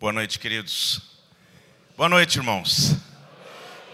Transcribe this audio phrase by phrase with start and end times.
[0.00, 1.02] Boa noite, queridos.
[1.96, 2.94] Boa noite, irmãos.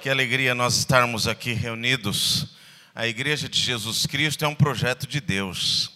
[0.03, 2.59] Que alegria nós estarmos aqui reunidos.
[2.95, 5.91] A Igreja de Jesus Cristo é um projeto de Deus.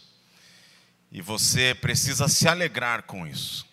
[1.12, 3.66] E você precisa se alegrar com isso.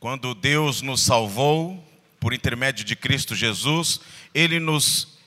[0.00, 1.86] Quando Deus nos salvou,
[2.18, 4.00] por intermédio de Cristo Jesus,
[4.32, 5.18] Ele nos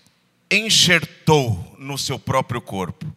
[0.49, 3.15] enxertou no seu próprio corpo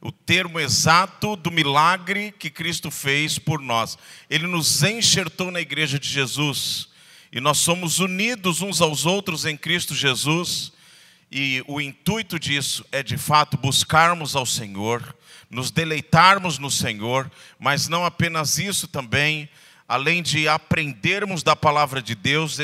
[0.00, 3.98] o termo exato do milagre que Cristo fez por nós.
[4.30, 6.88] Ele nos enxertou na igreja de Jesus
[7.30, 10.72] e nós somos unidos uns aos outros em Cristo Jesus.
[11.30, 15.14] E o intuito disso é de fato buscarmos ao Senhor,
[15.48, 19.48] nos deleitarmos no Senhor, mas não apenas isso também,
[19.86, 22.58] além de aprendermos da palavra de Deus,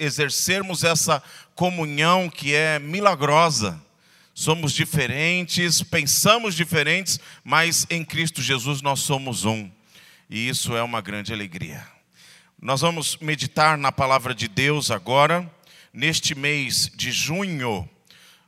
[0.00, 1.22] exercermos essa
[1.54, 3.80] comunhão que é milagrosa
[4.38, 9.68] somos diferentes, pensamos diferentes, mas em Cristo Jesus nós somos um.
[10.30, 11.84] E isso é uma grande alegria.
[12.62, 15.52] Nós vamos meditar na palavra de Deus agora.
[15.92, 17.90] Neste mês de junho,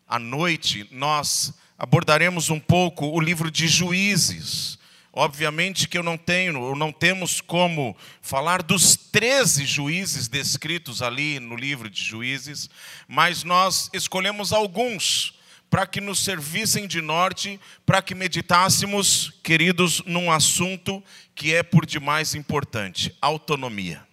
[0.06, 4.78] à noite, nós abordaremos um pouco o livro de Juízes.
[5.12, 11.56] Obviamente que eu não tenho, não temos como falar dos 13 juízes descritos ali no
[11.56, 12.70] livro de Juízes,
[13.08, 15.39] mas nós escolhemos alguns
[15.70, 21.86] para que nos servissem de norte, para que meditássemos, queridos, num assunto que é por
[21.86, 24.04] demais importante: autonomia.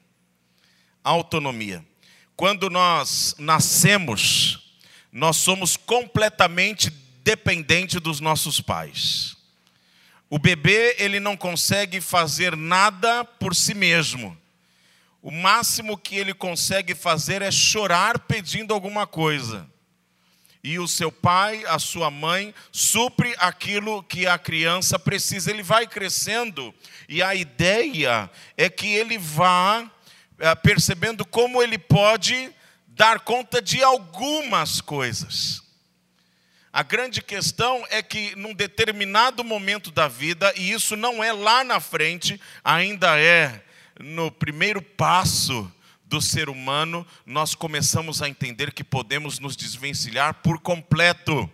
[1.03, 1.83] Autonomia.
[2.35, 4.75] Quando nós nascemos,
[5.11, 6.91] nós somos completamente
[7.23, 9.35] dependentes dos nossos pais.
[10.29, 14.37] O bebê, ele não consegue fazer nada por si mesmo.
[15.23, 19.67] O máximo que ele consegue fazer é chorar pedindo alguma coisa
[20.67, 25.49] e o seu pai, a sua mãe, supre aquilo que a criança precisa.
[25.49, 26.75] Ele vai crescendo
[27.07, 29.89] e a ideia é que ele vá
[30.37, 32.53] é, percebendo como ele pode
[32.85, 35.63] dar conta de algumas coisas.
[36.73, 41.63] A grande questão é que num determinado momento da vida, e isso não é lá
[41.63, 43.63] na frente, ainda é
[44.01, 45.71] no primeiro passo
[46.07, 51.49] do ser humano, nós começamos a entender que podemos nos desvencilhar por completo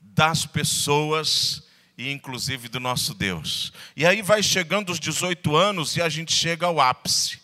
[0.00, 1.64] das pessoas
[1.96, 3.72] e inclusive do nosso Deus.
[3.96, 7.40] E aí vai chegando os 18 anos e a gente chega ao ápice.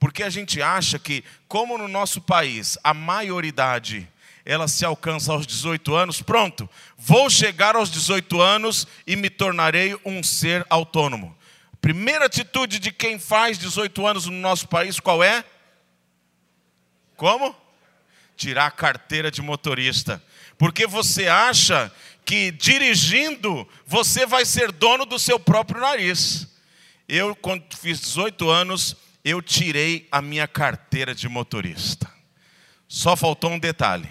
[0.00, 4.08] Porque a gente acha que, como no nosso país a maioridade
[4.44, 6.68] ela se alcança aos 18 anos, pronto,
[6.98, 11.36] vou chegar aos 18 anos e me tornarei um ser autônomo.
[11.82, 15.44] Primeira atitude de quem faz 18 anos no nosso país, qual é?
[17.16, 17.56] Como?
[18.36, 20.22] Tirar a carteira de motorista.
[20.56, 21.92] Porque você acha
[22.24, 26.46] que dirigindo você vai ser dono do seu próprio nariz.
[27.08, 32.08] Eu, quando fiz 18 anos, eu tirei a minha carteira de motorista.
[32.86, 34.08] Só faltou um detalhe: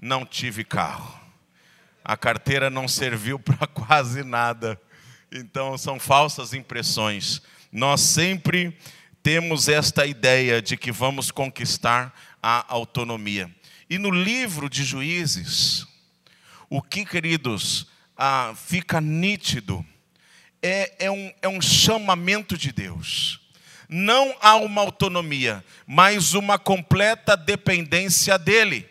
[0.00, 1.20] não tive carro.
[2.04, 4.80] A carteira não serviu para quase nada.
[5.36, 7.42] Então, são falsas impressões.
[7.72, 8.78] Nós sempre
[9.20, 13.52] temos esta ideia de que vamos conquistar a autonomia.
[13.90, 15.88] E no livro de Juízes,
[16.70, 19.84] o que, queridos, ah, fica nítido
[20.62, 23.40] é, é, um, é um chamamento de Deus.
[23.88, 28.88] Não há uma autonomia, mas uma completa dependência dEle.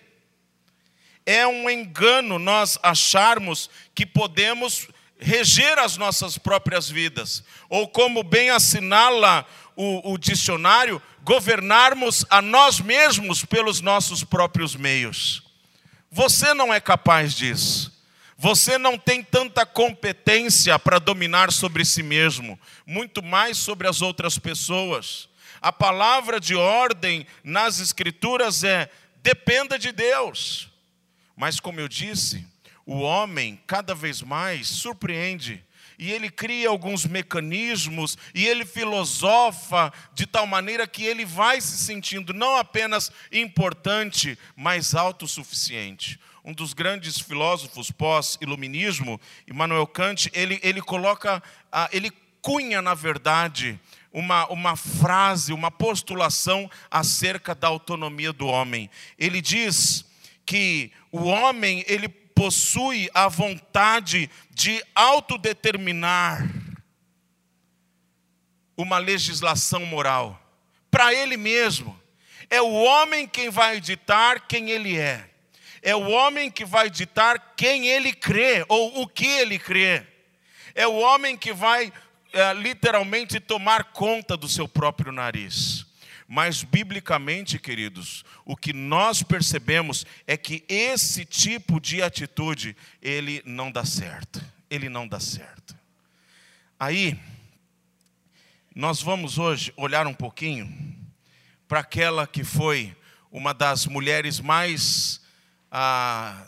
[1.25, 8.49] É um engano nós acharmos que podemos reger as nossas próprias vidas, ou como bem
[8.49, 15.43] assinala o, o dicionário, governarmos a nós mesmos pelos nossos próprios meios.
[16.11, 17.91] Você não é capaz disso.
[18.37, 24.37] Você não tem tanta competência para dominar sobre si mesmo, muito mais sobre as outras
[24.37, 25.29] pessoas.
[25.61, 28.91] A palavra de ordem nas Escrituras é:
[29.21, 30.69] dependa de Deus.
[31.35, 32.45] Mas, como eu disse,
[32.85, 35.63] o homem cada vez mais surpreende
[35.97, 41.77] e ele cria alguns mecanismos e ele filosofa de tal maneira que ele vai se
[41.77, 46.19] sentindo não apenas importante, mas autossuficiente.
[46.43, 51.41] Um dos grandes filósofos pós-iluminismo, Immanuel Kant, ele, ele coloca,
[51.91, 53.79] ele cunha, na verdade,
[54.11, 58.89] uma, uma frase, uma postulação acerca da autonomia do homem.
[59.17, 60.05] Ele diz
[60.45, 66.47] que o homem, ele possui a vontade de autodeterminar
[68.75, 70.39] uma legislação moral
[70.89, 71.99] para ele mesmo.
[72.49, 75.29] É o homem quem vai ditar quem ele é.
[75.81, 80.05] É o homem que vai ditar quem ele crê ou o que ele crê.
[80.73, 81.91] É o homem que vai
[82.31, 85.85] é, literalmente tomar conta do seu próprio nariz.
[86.35, 93.71] Mas, biblicamente, queridos, o que nós percebemos é que esse tipo de atitude, ele não
[93.71, 94.43] dá certo.
[94.67, 95.77] Ele não dá certo.
[96.79, 97.19] Aí,
[98.73, 100.97] nós vamos hoje olhar um pouquinho
[101.67, 102.97] para aquela que foi
[103.31, 105.21] uma das mulheres mais.
[105.71, 106.47] Ah,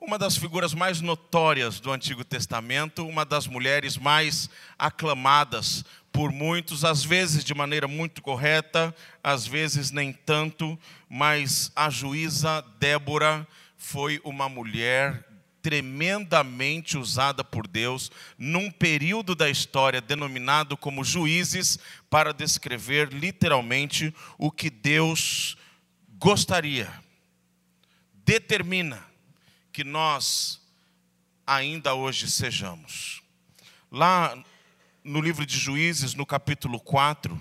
[0.00, 4.48] uma das figuras mais notórias do Antigo Testamento, uma das mulheres mais
[4.78, 5.84] aclamadas
[6.16, 10.78] por muitos, às vezes de maneira muito correta, às vezes nem tanto,
[11.10, 13.46] mas a juíza Débora
[13.76, 15.28] foi uma mulher
[15.60, 21.78] tremendamente usada por Deus num período da história denominado como juízes
[22.08, 25.54] para descrever literalmente o que Deus
[26.18, 26.90] gostaria,
[28.24, 29.04] determina
[29.70, 30.62] que nós
[31.46, 33.20] ainda hoje sejamos.
[33.92, 34.42] Lá
[35.06, 37.40] no livro de Juízes, no capítulo 4,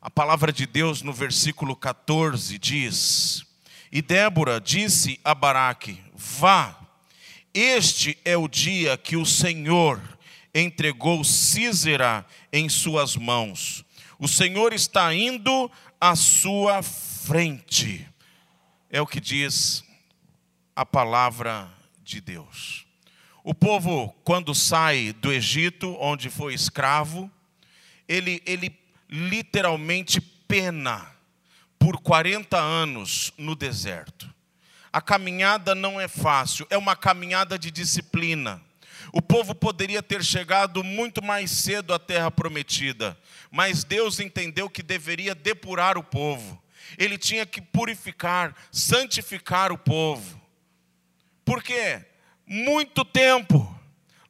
[0.00, 3.44] a palavra de Deus no versículo 14 diz:
[3.90, 6.78] E Débora disse a Baraque: Vá,
[7.52, 10.00] este é o dia que o Senhor
[10.54, 13.84] entregou Císera em suas mãos.
[14.16, 15.68] O Senhor está indo
[16.00, 18.08] à sua frente.
[18.88, 19.82] É o que diz
[20.76, 21.68] a palavra
[22.04, 22.85] de Deus.
[23.48, 27.30] O povo, quando sai do Egito, onde foi escravo,
[28.08, 28.76] ele, ele
[29.08, 31.06] literalmente pena
[31.78, 34.28] por 40 anos no deserto.
[34.92, 38.60] A caminhada não é fácil, é uma caminhada de disciplina.
[39.12, 43.16] O povo poderia ter chegado muito mais cedo à terra prometida,
[43.48, 46.60] mas Deus entendeu que deveria depurar o povo.
[46.98, 50.42] Ele tinha que purificar, santificar o povo.
[51.44, 52.04] Por quê?
[52.46, 53.74] Muito tempo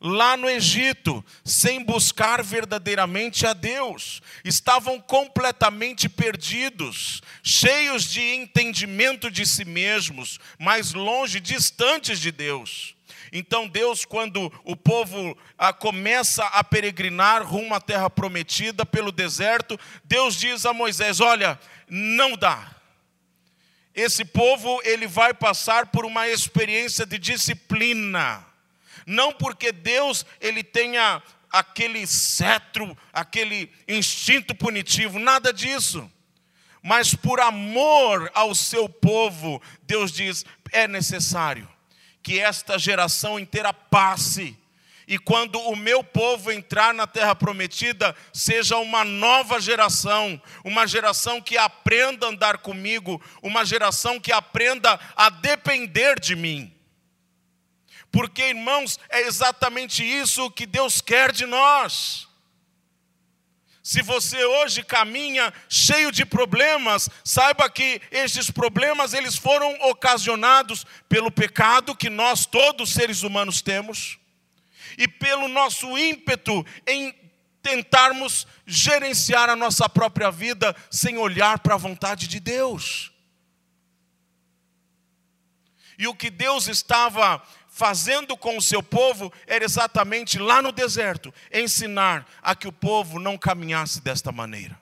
[0.00, 9.46] lá no Egito, sem buscar verdadeiramente a Deus, estavam completamente perdidos, cheios de entendimento de
[9.46, 12.94] si mesmos, mais longe, distantes de Deus.
[13.32, 19.78] Então, Deus, quando o povo ah, começa a peregrinar rumo à terra prometida pelo deserto,
[20.04, 21.58] Deus diz a Moisés: Olha,
[21.88, 22.75] não dá
[23.96, 28.44] esse povo ele vai passar por uma experiência de disciplina.
[29.06, 36.10] Não porque Deus ele tenha aquele cetro, aquele instinto punitivo, nada disso.
[36.82, 41.66] Mas por amor ao seu povo, Deus diz: é necessário
[42.22, 44.58] que esta geração inteira passe
[45.06, 51.40] e quando o meu povo entrar na terra prometida, seja uma nova geração, uma geração
[51.40, 56.74] que aprenda a andar comigo, uma geração que aprenda a depender de mim.
[58.10, 62.26] Porque, irmãos, é exatamente isso que Deus quer de nós.
[63.84, 71.30] Se você hoje caminha cheio de problemas, saiba que estes problemas eles foram ocasionados pelo
[71.30, 74.18] pecado que nós todos seres humanos temos
[74.96, 77.14] e pelo nosso ímpeto em
[77.62, 83.12] tentarmos gerenciar a nossa própria vida sem olhar para a vontade de Deus.
[85.98, 91.32] E o que Deus estava fazendo com o seu povo era exatamente lá no deserto
[91.52, 94.80] ensinar a que o povo não caminhasse desta maneira.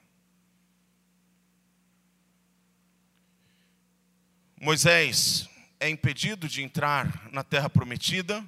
[4.60, 5.48] Moisés
[5.81, 8.44] é impedido de entrar na terra prometida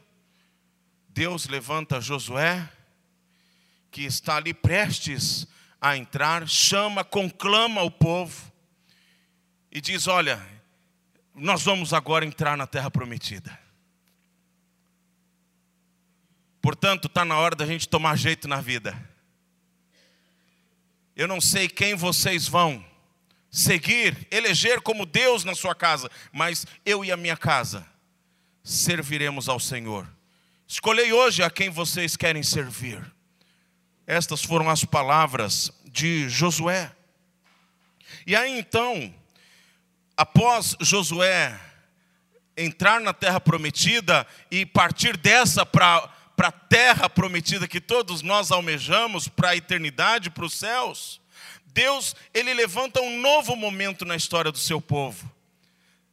[1.16, 2.70] Deus levanta Josué,
[3.90, 5.46] que está ali prestes
[5.80, 8.52] a entrar, chama, conclama o povo
[9.72, 10.46] e diz: Olha,
[11.34, 13.58] nós vamos agora entrar na terra prometida.
[16.60, 18.94] Portanto, está na hora da gente tomar jeito na vida.
[21.16, 22.84] Eu não sei quem vocês vão
[23.50, 27.86] seguir, eleger como Deus na sua casa, mas eu e a minha casa
[28.62, 30.14] serviremos ao Senhor.
[30.68, 33.00] Escolhei hoje a quem vocês querem servir.
[34.04, 36.90] Estas foram as palavras de Josué.
[38.26, 39.14] E aí então,
[40.16, 41.58] após Josué
[42.56, 49.28] entrar na terra prometida e partir dessa para a terra prometida que todos nós almejamos,
[49.28, 51.20] para a eternidade, para os céus,
[51.66, 55.30] Deus, ele levanta um novo momento na história do seu povo,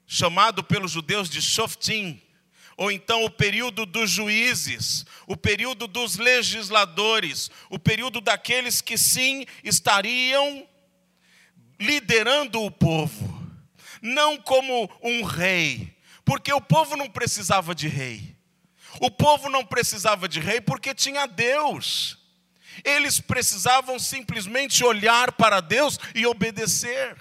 [0.05, 2.21] chamado pelos judeus de Shoftim,
[2.77, 9.45] ou então o período dos juízes, o período dos legisladores, o período daqueles que sim
[9.63, 10.67] estariam
[11.79, 13.41] liderando o povo,
[14.01, 18.33] não como um rei, porque o povo não precisava de rei.
[18.99, 22.17] O povo não precisava de rei porque tinha Deus.
[22.83, 27.17] Eles precisavam simplesmente olhar para Deus e obedecer.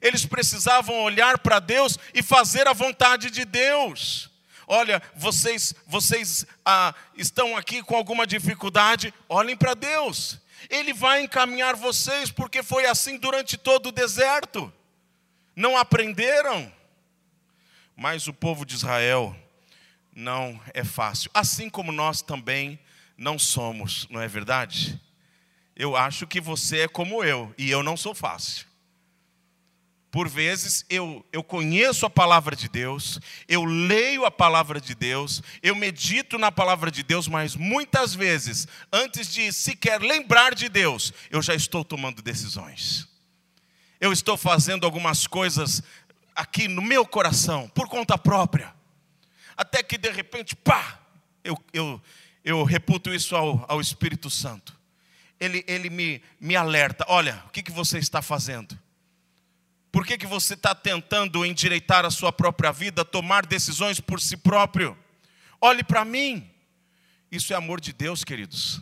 [0.00, 4.31] Eles precisavam olhar para Deus e fazer a vontade de Deus.
[4.74, 10.40] Olha, vocês, vocês ah, estão aqui com alguma dificuldade, olhem para Deus.
[10.70, 14.72] Ele vai encaminhar vocês, porque foi assim durante todo o deserto.
[15.54, 16.72] Não aprenderam?
[17.94, 19.36] Mas o povo de Israel
[20.10, 21.30] não é fácil.
[21.34, 22.80] Assim como nós também
[23.14, 24.98] não somos, não é verdade?
[25.76, 28.71] Eu acho que você é como eu, e eu não sou fácil.
[30.12, 35.42] Por vezes eu, eu conheço a palavra de Deus, eu leio a palavra de Deus,
[35.62, 41.14] eu medito na palavra de Deus, mas muitas vezes, antes de sequer lembrar de Deus,
[41.30, 43.08] eu já estou tomando decisões.
[43.98, 45.82] Eu estou fazendo algumas coisas
[46.36, 48.74] aqui no meu coração, por conta própria.
[49.56, 51.00] Até que de repente, pá,
[51.42, 52.02] eu, eu,
[52.44, 54.78] eu reputo isso ao, ao Espírito Santo.
[55.40, 58.78] Ele, ele me, me alerta: olha, o que, que você está fazendo?
[59.92, 64.38] Por que, que você está tentando endireitar a sua própria vida, tomar decisões por si
[64.38, 64.96] próprio?
[65.60, 66.50] Olhe para mim.
[67.30, 68.80] Isso é amor de Deus, queridos.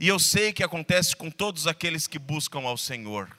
[0.00, 3.30] E eu sei que acontece com todos aqueles que buscam ao Senhor.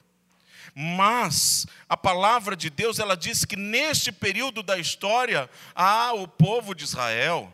[0.74, 6.74] Mas a palavra de Deus, ela diz que neste período da história, ah, o povo
[6.74, 7.54] de Israel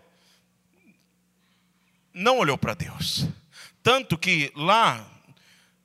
[2.13, 3.27] não olhou para Deus.
[3.81, 5.16] Tanto que lá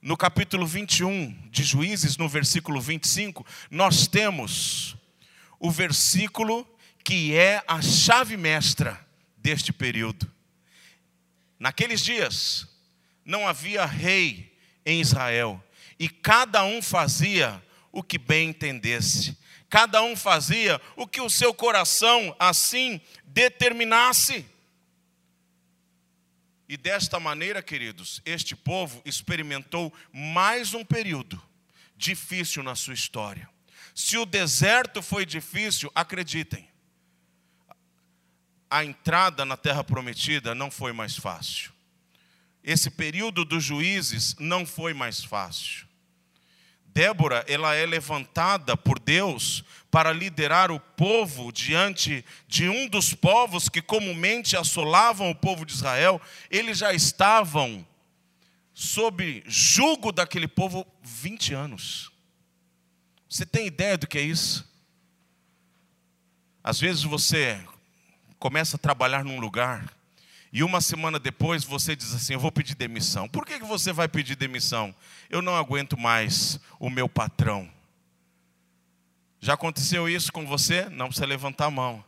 [0.03, 4.97] no capítulo 21 de Juízes, no versículo 25, nós temos
[5.61, 6.69] o versículo
[7.05, 9.01] que é a chave mestra
[9.37, 10.29] deste período.
[11.57, 12.67] Naqueles dias,
[13.25, 14.53] não havia rei
[14.85, 15.63] em Israel,
[16.01, 19.39] e cada um fazia o que bem entendesse,
[19.71, 24.45] cada um fazia o que o seu coração assim determinasse.
[26.73, 31.39] E desta maneira, queridos, este povo experimentou mais um período
[31.95, 33.47] difícil na sua história.
[33.95, 36.67] Se o deserto foi difícil, acreditem,
[38.71, 41.71] a entrada na terra prometida não foi mais fácil.
[42.65, 45.87] Esse período dos juízes não foi mais fácil.
[46.95, 53.69] Débora, ela é levantada por Deus para liderar o povo diante de um dos povos
[53.69, 56.21] que comumente assolavam o povo de Israel.
[56.51, 57.87] Eles já estavam
[58.75, 62.13] sob julgo daquele povo 20 anos.
[63.29, 64.71] Você tem ideia do que é isso?
[66.63, 67.63] Às vezes você
[68.39, 69.93] começa a trabalhar num lugar
[70.53, 73.27] e uma semana depois você diz assim: Eu vou pedir demissão.
[73.27, 74.95] Por que você vai pedir demissão?
[75.31, 77.71] Eu não aguento mais o meu patrão.
[79.41, 80.89] Já aconteceu isso com você?
[80.91, 82.05] Não precisa levantar a mão.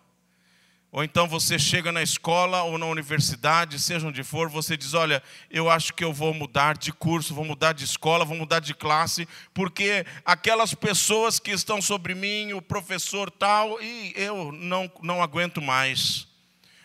[0.93, 5.23] Ou então você chega na escola ou na universidade, seja onde for, você diz: Olha,
[5.51, 8.75] eu acho que eu vou mudar de curso, vou mudar de escola, vou mudar de
[8.75, 15.23] classe, porque aquelas pessoas que estão sobre mim, o professor tal, e eu não, não
[15.23, 16.29] aguento mais.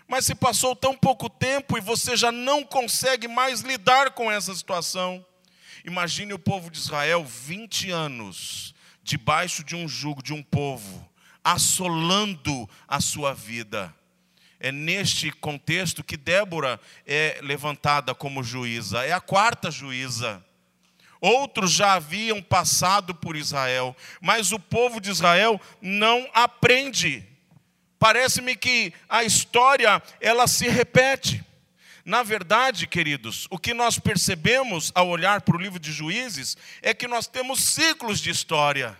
[0.09, 4.55] Mas se passou tão pouco tempo e você já não consegue mais lidar com essa
[4.55, 5.23] situação.
[5.85, 8.73] Imagine o povo de Israel 20 anos
[9.03, 11.07] debaixo de um jugo de um povo,
[11.43, 13.93] assolando a sua vida.
[14.59, 20.43] É neste contexto que Débora é levantada como juíza, é a quarta juíza.
[21.21, 27.28] Outros já haviam passado por Israel, mas o povo de Israel não aprende
[27.99, 31.43] Parece-me que a história ela se repete.
[32.05, 36.93] Na verdade, queridos, o que nós percebemos ao olhar para o livro de Juízes é
[36.93, 38.97] que nós temos ciclos de história.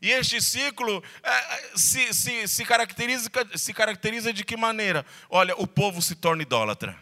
[0.00, 5.04] E este ciclo é, se, se, se, caracteriza, se caracteriza de que maneira?
[5.28, 6.96] Olha, o povo se torna idólatra.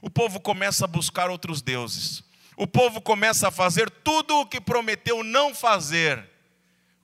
[0.00, 2.22] O povo começa a buscar outros deuses.
[2.56, 6.24] O povo começa a fazer tudo o que prometeu não fazer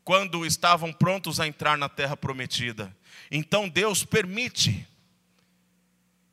[0.05, 2.95] quando estavam prontos a entrar na terra prometida.
[3.31, 4.87] Então Deus permite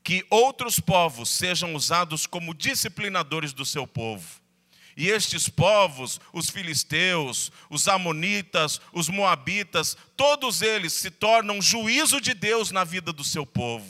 [0.04, 4.42] que outros povos sejam usados como disciplinadores do seu povo.
[4.98, 12.34] E estes povos, os filisteus, os amonitas, os moabitas, todos eles se tornam juízo de
[12.34, 13.88] Deus na vida do seu povo.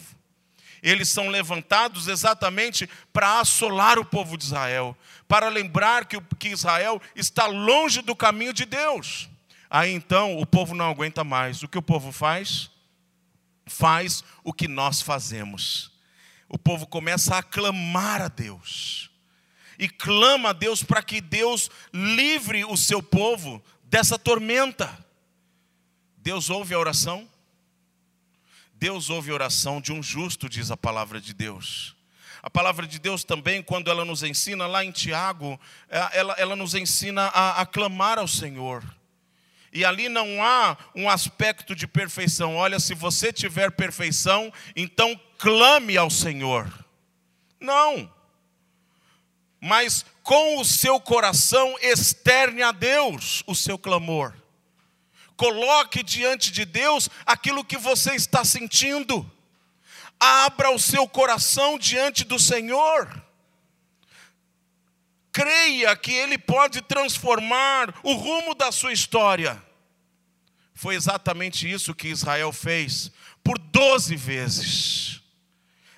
[0.82, 7.46] Eles são levantados exatamente para assolar o povo de Israel, para lembrar que, Israel está
[7.46, 9.30] longe do caminho de Deus.
[9.70, 11.62] Aí então o povo não aguenta mais.
[11.64, 12.70] O que o povo faz?
[13.72, 15.92] Faz o que nós fazemos.
[16.48, 19.10] O povo começa a clamar a Deus.
[19.80, 25.04] E clama a Deus para que Deus livre o seu povo dessa tormenta.
[26.18, 27.28] Deus ouve a oração?
[28.74, 31.96] Deus ouve a oração de um justo, diz a palavra de Deus.
[32.44, 36.56] A palavra de Deus também, quando ela nos ensina, lá em Tiago, é, ela, ela
[36.56, 38.84] nos ensina a, a clamar ao Senhor.
[39.74, 42.56] E ali não há um aspecto de perfeição.
[42.56, 46.70] Olha, se você tiver perfeição, então clame ao Senhor.
[47.60, 48.12] Não.
[49.60, 54.34] Mas com o seu coração externe a Deus o seu clamor.
[55.38, 59.30] Coloque diante de Deus aquilo que você está sentindo.
[60.20, 63.21] Abra o seu coração diante do Senhor.
[65.32, 69.62] Creia que Ele pode transformar o rumo da sua história.
[70.74, 73.12] Foi exatamente isso que Israel fez
[73.44, 75.22] por doze vezes.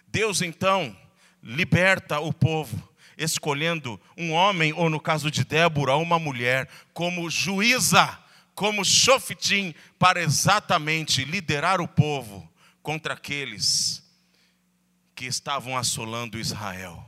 [0.08, 0.96] Deus então
[1.42, 8.20] liberta o povo, escolhendo um homem, ou no caso de Débora, uma mulher, como juíza,
[8.54, 12.50] como Shofitim, para exatamente liderar o povo
[12.82, 14.04] contra aqueles
[15.16, 17.04] que estavam assolando Israel.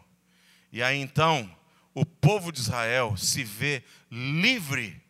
[0.72, 1.50] E aí então,
[1.96, 5.02] o povo de Israel se vê livre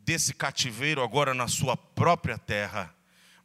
[0.00, 2.92] desse cativeiro agora na sua própria terra.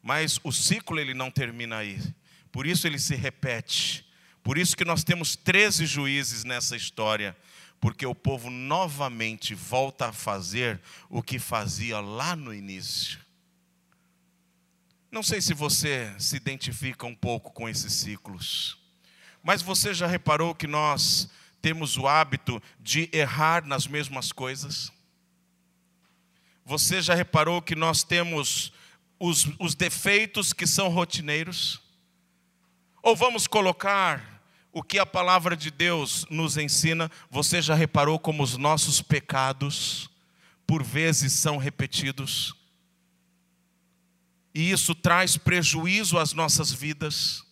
[0.02, 2.02] Mas o ciclo ele não termina aí.
[2.50, 4.04] Por isso ele se repete.
[4.42, 7.36] Por isso que nós temos 13 juízes nessa história,
[7.80, 13.20] porque o povo novamente volta a fazer o que fazia lá no início.
[15.12, 18.76] Não sei se você se identifica um pouco com esses ciclos,
[19.44, 21.28] mas você já reparou que nós
[21.62, 24.92] temos o hábito de errar nas mesmas coisas?
[26.64, 28.72] Você já reparou que nós temos
[29.18, 31.80] os, os defeitos que são rotineiros?
[33.02, 34.42] Ou vamos colocar
[34.72, 40.08] o que a palavra de Deus nos ensina, você já reparou como os nossos pecados,
[40.66, 42.54] por vezes, são repetidos?
[44.54, 47.44] E isso traz prejuízo às nossas vidas.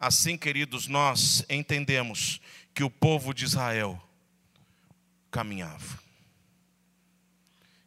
[0.00, 2.40] Assim, queridos, nós entendemos
[2.72, 4.00] que o povo de Israel
[5.30, 5.98] caminhava.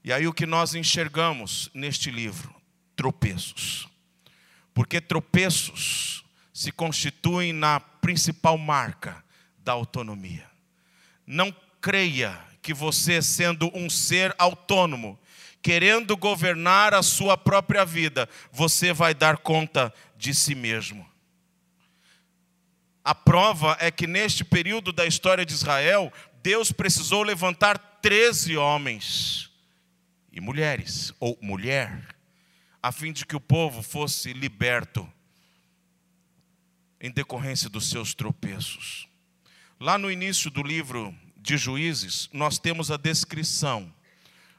[0.03, 2.53] E aí o que nós enxergamos neste livro?
[2.95, 3.87] Tropeços.
[4.73, 9.23] Porque tropeços se constituem na principal marca
[9.59, 10.49] da autonomia.
[11.25, 15.19] Não creia que você, sendo um ser autônomo,
[15.61, 21.10] querendo governar a sua própria vida, você vai dar conta de si mesmo.
[23.03, 29.49] A prova é que neste período da história de Israel, Deus precisou levantar 13 homens
[30.31, 32.15] e mulheres, ou mulher,
[32.81, 35.11] a fim de que o povo fosse liberto
[36.99, 39.07] em decorrência dos seus tropeços.
[39.79, 43.91] Lá no início do livro de Juízes, nós temos a descrição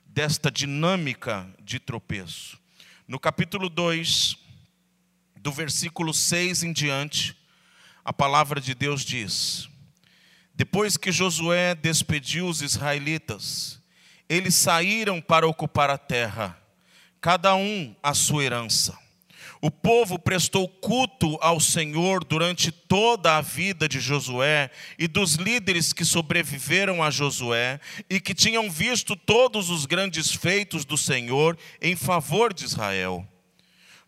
[0.04, 2.60] desta dinâmica de tropeço.
[3.06, 4.36] No capítulo 2,
[5.36, 7.36] do versículo 6 em diante,
[8.04, 9.68] a palavra de Deus diz:
[10.54, 13.80] Depois que Josué despediu os israelitas,
[14.28, 16.58] eles saíram para ocupar a terra,
[17.20, 18.98] cada um a sua herança.
[19.64, 25.92] O povo prestou culto ao Senhor durante toda a vida de Josué e dos líderes
[25.92, 27.78] que sobreviveram a Josué
[28.10, 33.24] e que tinham visto todos os grandes feitos do Senhor em favor de Israel.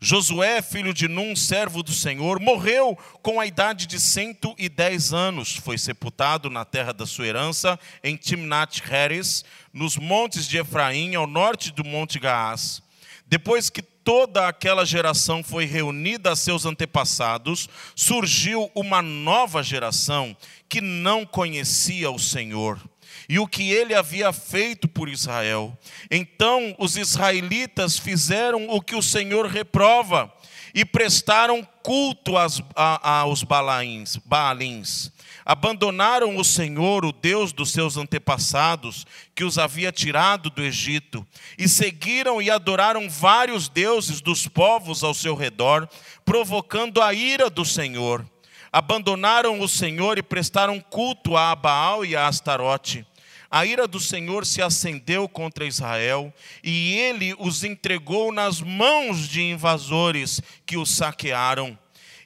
[0.04, 5.56] Josué, filho de Num, servo do Senhor, morreu com a idade de 110 anos.
[5.56, 11.72] Foi sepultado na terra da sua herança, em Timnat-Heres, nos montes de Efraim, ao norte
[11.72, 12.82] do Monte Gaás.
[13.26, 20.36] Depois que toda aquela geração foi reunida a seus antepassados, surgiu uma nova geração
[20.68, 22.78] que não conhecia o Senhor
[23.28, 25.76] e o que ele havia feito por Israel.
[26.10, 30.32] Então os israelitas fizeram o que o Senhor reprova
[30.74, 35.12] e prestaram culto aos, a, aos balaíns, baalins.
[35.46, 41.24] Abandonaram o Senhor, o Deus dos seus antepassados, que os havia tirado do Egito,
[41.56, 45.88] e seguiram e adoraram vários deuses dos povos ao seu redor,
[46.24, 48.26] provocando a ira do Senhor.
[48.72, 53.06] Abandonaram o Senhor e prestaram culto a Baal e a Astarote
[53.54, 59.42] a ira do Senhor se acendeu contra Israel e ele os entregou nas mãos de
[59.42, 61.78] invasores que os saquearam.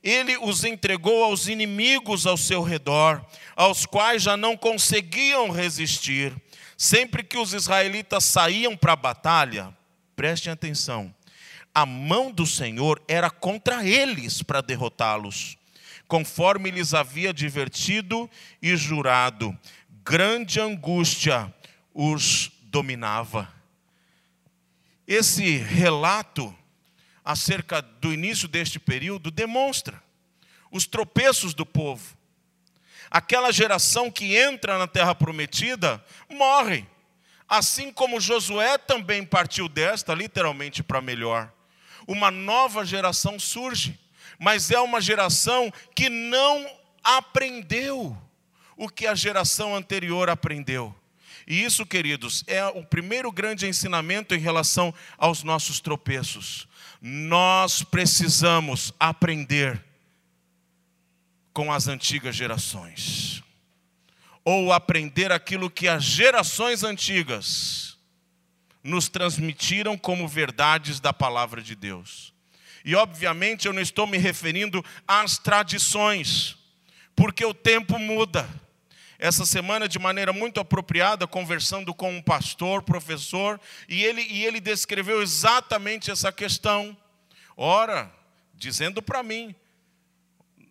[0.03, 3.23] Ele os entregou aos inimigos ao seu redor,
[3.55, 6.35] aos quais já não conseguiam resistir.
[6.79, 9.77] Sempre que os israelitas saíam para a batalha,
[10.17, 11.15] prestem atenção,
[11.75, 15.59] a mão do Senhor era contra eles para derrotá-los,
[16.07, 18.31] conforme lhes havia divertido
[18.63, 19.55] e jurado
[20.09, 21.55] grande angústia
[21.93, 23.47] os dominava.
[25.07, 26.57] Esse relato
[27.23, 30.03] acerca do início deste período demonstra
[30.71, 32.17] os tropeços do povo.
[33.11, 36.87] Aquela geração que entra na terra prometida morre,
[37.47, 41.53] assim como Josué também partiu desta, literalmente para melhor.
[42.07, 44.01] Uma nova geração surge,
[44.39, 46.67] mas é uma geração que não
[47.05, 48.17] aprendeu
[48.79, 50.95] o que a geração anterior aprendeu.
[51.47, 56.69] E isso, queridos, é o primeiro grande ensinamento em relação aos nossos tropeços.
[57.03, 59.85] Nós precisamos aprender
[61.53, 63.43] com as antigas gerações,
[64.45, 67.99] ou aprender aquilo que as gerações antigas
[68.85, 72.33] nos transmitiram como verdades da palavra de Deus.
[72.85, 76.57] E obviamente eu não estou me referindo às tradições,
[77.17, 78.49] porque o tempo muda
[79.19, 84.61] essa semana de maneira muito apropriada, conversando com um pastor, professor, e ele, e ele
[84.61, 86.97] descreveu exatamente essa questão.
[87.57, 88.13] Ora,
[88.55, 89.55] dizendo para mim,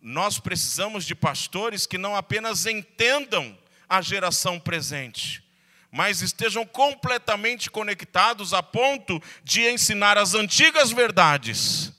[0.00, 3.56] nós precisamos de pastores que não apenas entendam
[3.86, 5.44] a geração presente,
[5.90, 11.92] mas estejam completamente conectados a ponto de ensinar as antigas verdades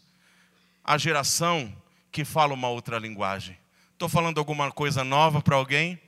[0.84, 1.76] à geração
[2.12, 3.56] que fala uma outra linguagem.
[3.94, 6.00] Estou falando alguma coisa nova para alguém?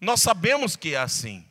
[0.00, 1.44] Nós sabemos que é assim.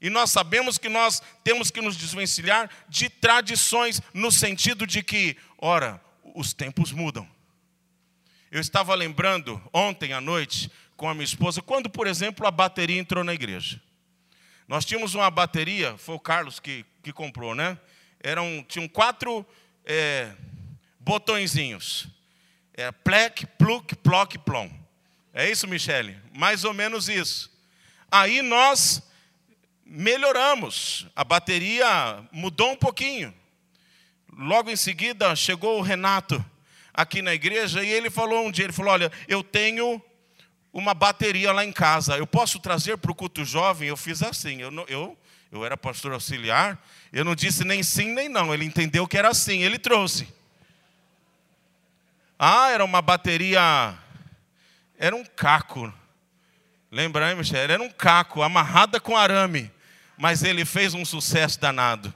[0.00, 5.36] E nós sabemos que nós temos que nos desvencilhar de tradições, no sentido de que,
[5.56, 6.02] ora,
[6.34, 7.28] os tempos mudam.
[8.50, 12.98] Eu estava lembrando ontem à noite com a minha esposa, quando, por exemplo, a bateria
[12.98, 13.80] entrou na igreja.
[14.66, 17.78] Nós tínhamos uma bateria, foi o Carlos que, que comprou, né?
[18.20, 19.46] Eram, tinham quatro
[19.84, 20.32] é,
[20.98, 22.08] botõezinhos.
[22.74, 24.81] É, plec, pluk, ploc, plom.
[25.34, 26.18] É isso, Michele?
[26.34, 27.50] Mais ou menos isso.
[28.10, 29.02] Aí nós
[29.84, 33.34] melhoramos, a bateria mudou um pouquinho.
[34.36, 36.44] Logo em seguida chegou o Renato
[36.92, 40.02] aqui na igreja e ele falou um dia, ele falou: "Olha, eu tenho
[40.72, 42.16] uma bateria lá em casa.
[42.16, 44.60] Eu posso trazer para o culto jovem?" Eu fiz assim.
[44.60, 45.18] Eu eu
[45.50, 48.52] eu era pastor auxiliar, eu não disse nem sim nem não.
[48.54, 50.26] Ele entendeu que era assim, ele trouxe.
[52.38, 53.98] Ah, era uma bateria
[55.02, 55.92] era um caco.
[56.88, 57.58] Lembra aí, Michel?
[57.58, 59.68] Era um caco, amarrada com arame.
[60.16, 62.14] Mas ele fez um sucesso danado.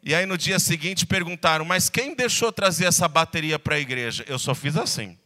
[0.00, 4.24] E aí no dia seguinte perguntaram: Mas quem deixou trazer essa bateria para a igreja?
[4.28, 5.18] Eu só fiz assim.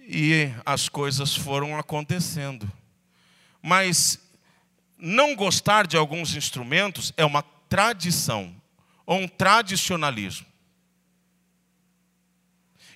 [0.00, 2.70] E as coisas foram acontecendo.
[3.62, 4.20] Mas
[4.98, 8.54] não gostar de alguns instrumentos é uma tradição
[9.06, 10.46] ou um tradicionalismo.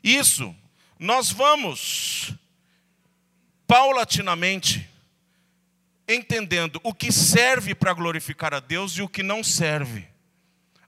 [0.04, 0.54] Isso
[1.02, 2.32] nós vamos
[3.66, 4.88] paulatinamente
[6.06, 10.06] entendendo o que serve para glorificar a Deus e o que não serve.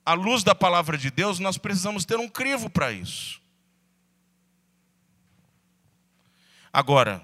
[0.06, 3.42] À luz da palavra de Deus, nós precisamos ter um crivo para isso.
[6.72, 7.20] Agora,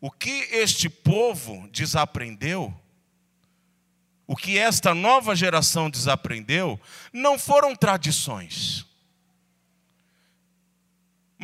[0.00, 2.74] o que este povo desaprendeu,
[4.26, 6.80] o que esta nova geração desaprendeu,
[7.12, 8.86] não foram tradições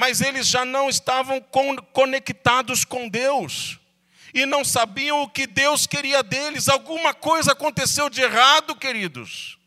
[0.01, 1.45] mas eles já não estavam
[1.93, 3.79] conectados com Deus
[4.33, 6.71] e não sabiam o que Deus queria deles.
[6.71, 9.59] Alguma coisa aconteceu de errado, queridos.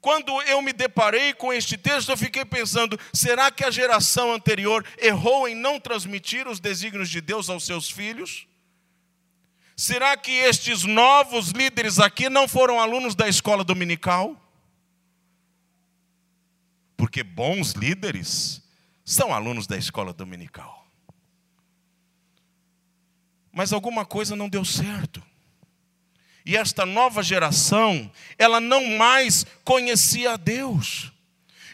[0.00, 4.86] Quando eu me deparei com este texto, eu fiquei pensando: será que a geração anterior
[4.96, 8.46] errou em não transmitir os desígnios de Deus aos seus filhos?
[9.76, 14.40] Será que estes novos líderes aqui não foram alunos da escola dominical?
[16.96, 18.64] Porque bons líderes
[19.06, 20.84] são alunos da escola dominical.
[23.52, 25.22] Mas alguma coisa não deu certo.
[26.44, 31.12] E esta nova geração, ela não mais conhecia a Deus.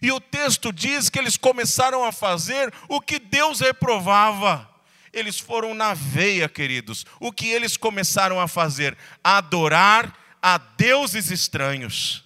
[0.02, 4.68] E o texto diz que eles começaram a fazer o que Deus reprovava.
[5.10, 7.06] Eles foram na veia, queridos.
[7.18, 8.96] O que eles começaram a fazer?
[9.24, 12.24] Adorar a deuses estranhos.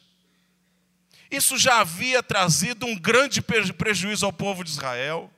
[1.31, 5.31] Isso já havia trazido um grande prejuízo ao povo de Israel.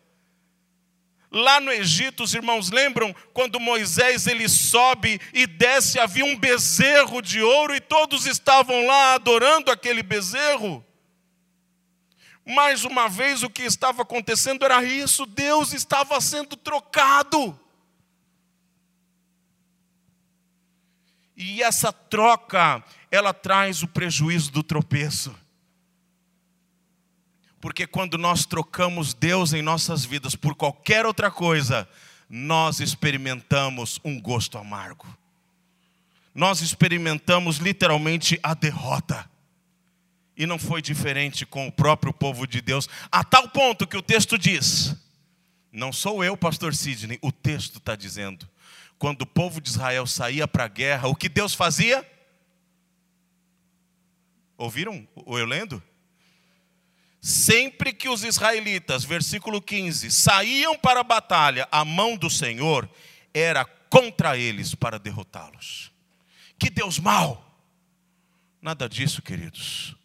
[1.30, 7.20] Lá no Egito, os irmãos lembram quando Moisés ele sobe e desce, havia um bezerro
[7.20, 10.84] de ouro e todos estavam lá adorando aquele bezerro.
[12.46, 17.58] Mais uma vez o que estava acontecendo era isso, Deus estava sendo trocado.
[21.36, 25.36] E essa troca, ela traz o prejuízo do tropeço.
[27.68, 31.86] Porque quando nós trocamos Deus em nossas vidas por qualquer outra coisa,
[32.26, 35.06] nós experimentamos um gosto amargo.
[36.34, 39.30] Nós experimentamos literalmente a derrota.
[40.34, 44.02] E não foi diferente com o próprio povo de Deus, a tal ponto que o
[44.02, 44.96] texto diz:
[45.70, 48.48] não sou eu, pastor Sidney, o texto está dizendo.
[48.98, 52.02] Quando o povo de Israel saía para a guerra, o que Deus fazia?
[54.56, 55.82] Ouviram eu lendo?
[57.20, 62.88] Sempre que os israelitas, versículo 15, saíam para a batalha, a mão do Senhor
[63.34, 65.90] era contra eles para derrotá-los.
[66.58, 67.44] Que Deus mau!
[68.60, 69.96] Nada disso, queridos.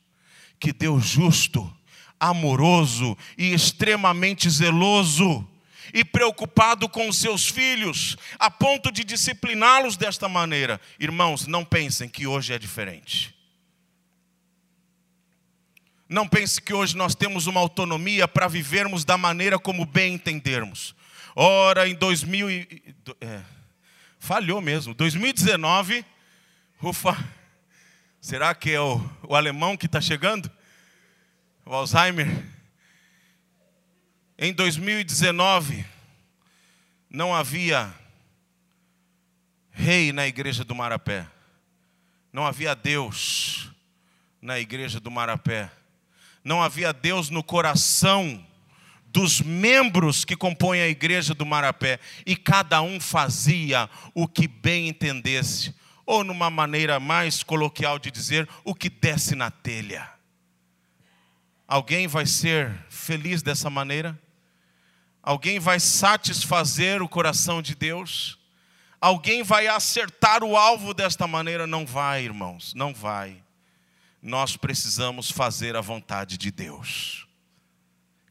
[0.60, 1.72] Que Deus justo,
[2.20, 5.48] amoroso e extremamente zeloso
[5.94, 10.80] e preocupado com os seus filhos, a ponto de discipliná-los desta maneira.
[11.00, 13.36] Irmãos, não pensem que hoje é diferente.
[16.08, 20.94] Não pense que hoje nós temos uma autonomia para vivermos da maneira como bem entendermos.
[21.36, 23.42] Ora, em 2000 e, é,
[24.20, 24.94] falhou mesmo.
[24.94, 26.06] 2019,
[26.82, 27.18] ufa,
[28.22, 30.52] será que é o, o alemão que está chegando?
[31.66, 32.28] O Alzheimer?
[34.38, 35.86] Em 2019,
[37.10, 37.94] não havia
[39.72, 41.26] rei na igreja do Marapé.
[42.32, 43.72] Não havia Deus
[44.42, 45.72] na igreja do Marapé
[46.44, 48.46] não havia Deus no coração
[49.06, 54.88] dos membros que compõem a igreja do Marapé, e cada um fazia o que bem
[54.88, 60.10] entendesse, ou numa maneira mais coloquial de dizer, o que desce na telha.
[61.68, 64.20] Alguém vai ser feliz dessa maneira?
[65.22, 68.40] Alguém vai satisfazer o coração de Deus?
[69.00, 71.68] Alguém vai acertar o alvo desta maneira?
[71.68, 73.43] Não vai, irmãos, não vai
[74.24, 77.28] nós precisamos fazer a vontade de Deus.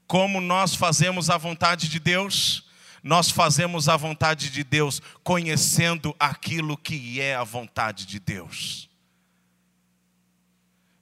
[0.07, 2.67] Como nós fazemos a vontade de Deus?
[3.03, 8.89] Nós fazemos a vontade de Deus conhecendo aquilo que é a vontade de Deus.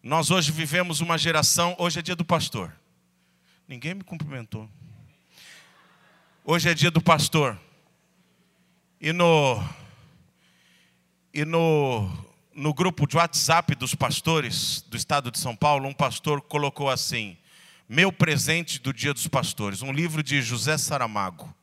[0.02, 2.74] Nós hoje vivemos uma geração, hoje é dia do pastor.
[3.68, 4.68] Ninguém me cumprimentou.
[6.44, 7.56] Hoje é dia do pastor.
[9.00, 9.62] E no
[11.32, 12.19] e no
[12.54, 17.36] no grupo de WhatsApp dos pastores do estado de São Paulo, um pastor colocou assim:
[17.88, 21.54] Meu presente do Dia dos Pastores, um livro de José Saramago.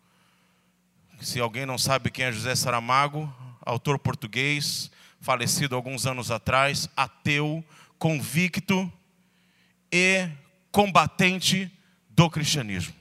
[1.19, 7.63] Se alguém não sabe quem é José Saramago, autor português, falecido alguns anos atrás, ateu,
[7.97, 8.91] convicto
[9.91, 10.29] e
[10.71, 11.71] combatente
[12.09, 12.93] do cristianismo.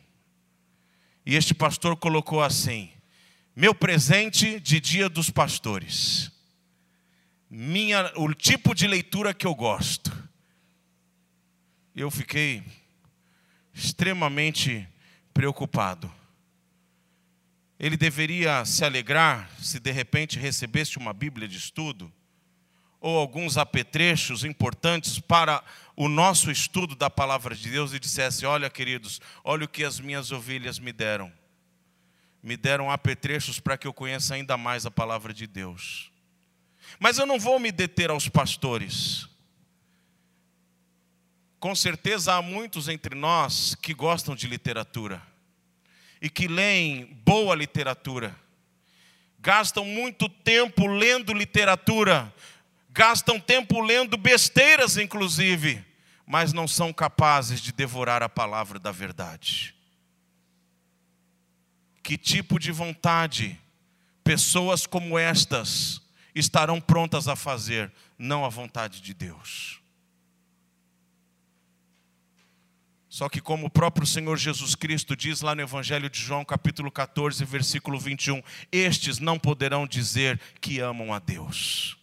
[1.25, 2.91] E este pastor colocou assim:
[3.55, 6.36] Meu presente de Dia dos Pastores
[7.49, 10.11] minha, o tipo de leitura que eu gosto.
[11.95, 12.63] Eu fiquei
[13.73, 14.87] extremamente
[15.33, 16.13] preocupado.
[17.79, 22.13] Ele deveria se alegrar se de repente recebesse uma Bíblia de estudo
[23.01, 25.63] ou alguns apetrechos importantes para
[25.95, 30.01] o nosso estudo da palavra de Deus e dissesse: Olha, queridos, olha o que as
[30.01, 31.33] minhas ovelhas me deram.
[32.43, 36.11] Me deram apetrechos para que eu conheça ainda mais a palavra de Deus.
[36.99, 39.29] Mas eu não vou me deter aos pastores.
[41.59, 45.23] Com certeza há muitos entre nós que gostam de literatura
[46.21, 48.35] e que leem boa literatura,
[49.39, 52.33] gastam muito tempo lendo literatura,
[52.91, 55.85] gastam tempo lendo besteiras, inclusive,
[56.27, 59.75] mas não são capazes de devorar a palavra da verdade.
[62.03, 63.61] Que tipo de vontade
[64.23, 66.01] pessoas como estas
[66.39, 69.81] estarão prontas a fazer, não a vontade de Deus.
[73.09, 76.91] Só que, como o próprio Senhor Jesus Cristo diz lá no Evangelho de João, capítulo
[76.91, 81.97] 14, versículo 21, estes não poderão dizer que amam a Deus.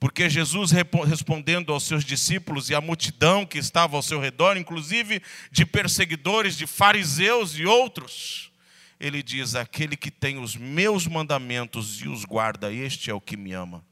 [0.00, 5.22] Porque Jesus respondendo aos seus discípulos e à multidão que estava ao seu redor, inclusive
[5.52, 8.50] de perseguidores, de fariseus e outros,
[8.98, 13.36] ele diz: Aquele que tem os meus mandamentos e os guarda, este é o que
[13.36, 13.84] me ama.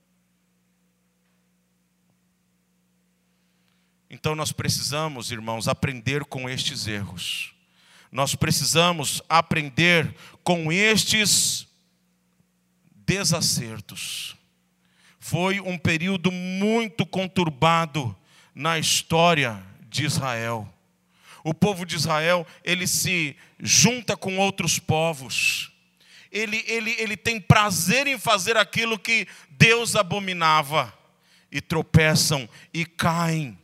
[4.09, 7.53] Então nós precisamos, irmãos, aprender com estes erros.
[8.13, 10.15] Nós precisamos aprender
[10.45, 11.67] com estes
[13.05, 14.37] desacertos.
[15.19, 18.17] Foi um período muito conturbado
[18.55, 20.74] na história de Israel
[21.45, 25.71] o povo de Israel, ele se junta com outros povos.
[26.33, 30.93] Ele, ele, ele tem prazer em fazer aquilo que Deus abominava.
[31.53, 33.57] E tropeçam e caem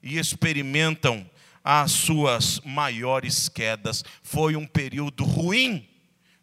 [0.00, 1.28] e experimentam
[1.64, 4.04] as suas maiores quedas.
[4.22, 5.88] Foi um período ruim,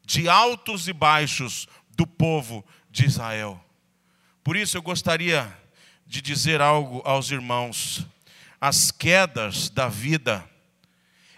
[0.06, 3.64] de altos e baixos do povo de Israel.
[4.44, 5.56] Por isso eu gostaria
[6.06, 8.06] de dizer algo aos irmãos
[8.60, 10.44] as quedas da vida,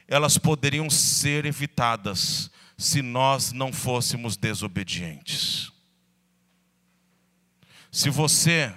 [0.08, 5.72] elas poderiam ser evitadas se nós não fôssemos desobedientes.
[7.92, 8.74] Se você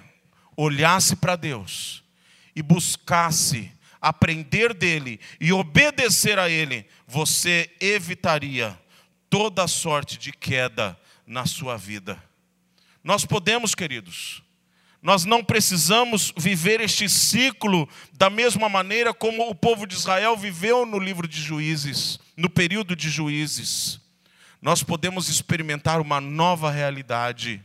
[0.57, 2.03] olhasse para Deus
[2.55, 8.77] e buscasse aprender dele e obedecer a ele, você evitaria
[9.29, 12.21] toda sorte de queda na sua vida.
[13.03, 14.43] Nós podemos, queridos,
[15.01, 20.85] nós não precisamos viver este ciclo da mesma maneira como o povo de Israel viveu
[20.85, 23.99] no livro de Juízes, no período de Juízes.
[24.61, 27.63] Nós podemos experimentar uma nova realidade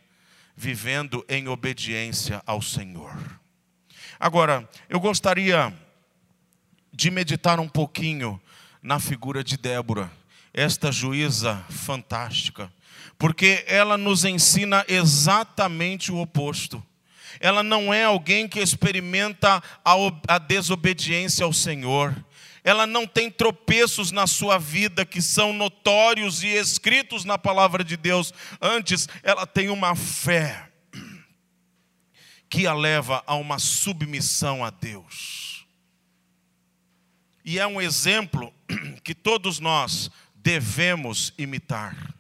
[0.57, 3.14] vivendo em obediência ao Senhor.
[4.18, 5.75] Agora, eu gostaria
[6.90, 8.40] de meditar um pouquinho
[8.83, 10.11] na figura de Débora,
[10.55, 12.72] esta juíza fantástica,
[13.18, 16.83] porque ela nos ensina exatamente o oposto.
[17.40, 22.25] Ela não é alguém que experimenta a, desobediência ao Senhor.
[22.62, 27.96] Ela não tem tropeços na sua vida que são notórios e escritos na palavra de
[27.96, 28.33] Deus.
[28.61, 30.68] Antes, ela tem uma fé
[32.49, 35.64] que a leva a uma submissão a Deus.
[37.44, 38.53] E é um exemplo
[39.05, 42.14] que todos nós devemos imitar.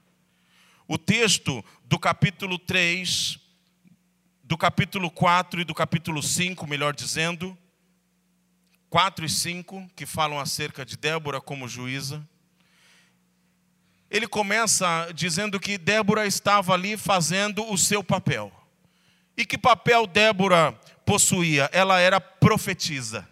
[0.86, 3.38] O texto do capítulo 3,
[4.46, 7.58] do capítulo 4 e do capítulo 5, melhor dizendo,
[8.88, 12.24] 4 e 5, que falam acerca de Débora como juíza.
[14.08, 18.52] Ele começa dizendo que Débora estava ali fazendo o seu papel.
[19.36, 20.72] E que papel Débora
[21.04, 21.68] possuía?
[21.72, 23.28] Ela era profetisa.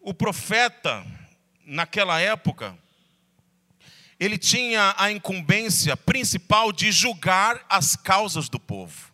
[0.00, 1.06] O profeta,
[1.64, 2.76] naquela época,
[4.20, 9.10] ele tinha a incumbência principal de julgar as causas do povo.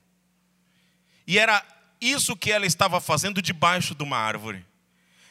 [1.25, 1.65] E era
[2.01, 4.67] isso que ela estava fazendo debaixo de uma árvore.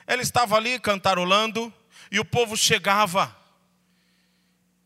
[0.07, 1.71] Ela estava ali cantarolando
[2.09, 3.35] e o povo chegava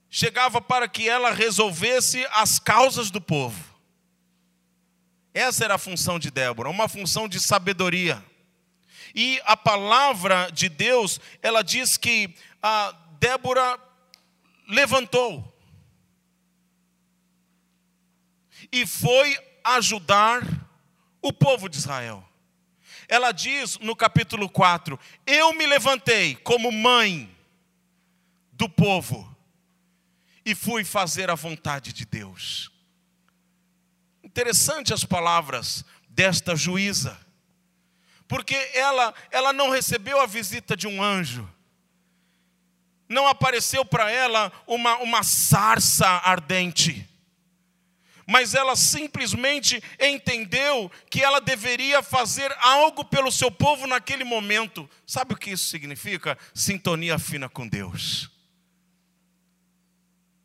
[0.09, 3.63] chegava para que ela resolvesse as causas do povo.
[5.31, 8.23] Essa era a função de Débora, uma função de sabedoria.
[9.13, 13.79] E a palavra de Deus, ela diz que a Débora
[14.69, 15.59] levantou
[18.71, 20.43] e foi ajudar
[21.21, 22.23] o povo de Israel.
[23.07, 27.35] Ela diz no capítulo 4: Eu me levantei como mãe
[28.53, 29.35] do povo
[30.45, 32.71] e fui fazer a vontade de Deus.
[34.23, 37.19] Interessante as palavras desta juíza,
[38.27, 41.49] porque ela, ela não recebeu a visita de um anjo,
[43.09, 47.05] não apareceu para ela uma, uma sarça ardente,
[48.25, 54.87] mas ela simplesmente entendeu que ela deveria fazer algo pelo seu povo naquele momento.
[55.05, 56.37] Sabe o que isso significa?
[56.53, 58.29] Sintonia fina com Deus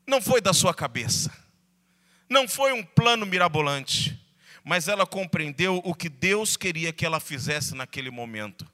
[0.07, 1.33] não foi da sua cabeça,
[2.29, 4.20] não foi um plano mirabolante,
[4.62, 8.66] mas ela compreendeu o que Deus queria que ela fizesse naquele momento.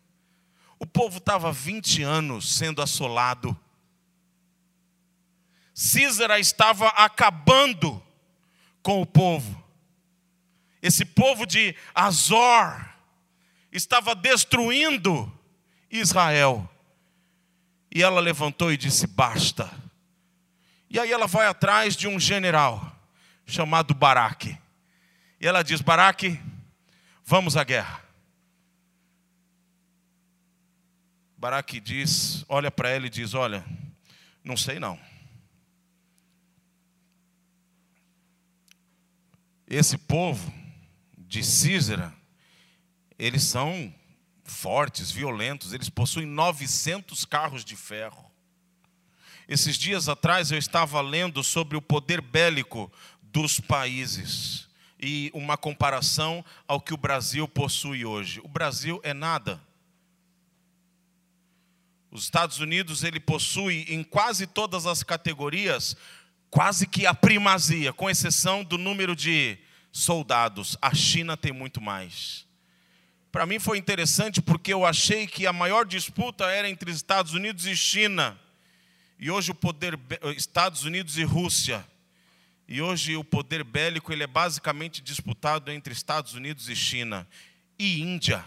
[0.79, 3.57] O povo estava 20 anos sendo assolado.
[5.81, 8.03] Císara estava acabando
[8.83, 9.63] com o povo.
[10.83, 12.89] Esse povo de Azor
[13.73, 15.33] estava destruindo
[15.91, 16.69] Israel.
[17.95, 19.71] E ela levantou e disse: Basta
[20.91, 23.01] e aí ela vai atrás de um general
[23.47, 24.59] chamado Baraque.
[25.41, 26.41] E ela diz: Baraque,
[27.25, 28.03] vamos à guerra.
[31.39, 33.65] Baraque diz, olha para ela e diz: Olha,
[34.43, 34.99] não sei não.
[39.71, 40.53] Esse povo
[41.17, 42.13] de Císera,
[43.17, 43.95] eles são
[44.43, 48.29] fortes, violentos, eles possuem 900 carros de ferro.
[49.47, 52.91] Esses dias atrás eu estava lendo sobre o poder bélico
[53.23, 54.69] dos países
[55.01, 58.41] e uma comparação ao que o Brasil possui hoje.
[58.43, 59.63] O Brasil é nada.
[62.11, 65.97] Os Estados Unidos ele possui em quase todas as categorias
[66.51, 69.57] quase que a primazia, com exceção do número de
[69.93, 70.77] soldados.
[70.81, 72.47] A China tem muito mais.
[73.33, 77.65] Para mim foi interessante porque eu achei que a maior disputa era entre Estados Unidos
[77.67, 78.39] e China.
[79.19, 79.99] E hoje o poder
[80.37, 81.87] Estados Unidos e Rússia.
[82.67, 87.27] E hoje o poder bélico ele é basicamente disputado entre Estados Unidos e China
[87.79, 88.45] e Índia.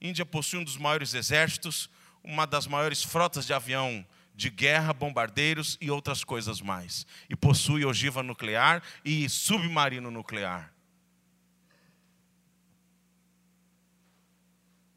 [0.00, 1.90] Índia possui um dos maiores exércitos,
[2.24, 4.04] uma das maiores frotas de avião
[4.40, 7.06] de guerra, bombardeiros e outras coisas mais.
[7.28, 10.72] E possui ogiva nuclear e submarino nuclear.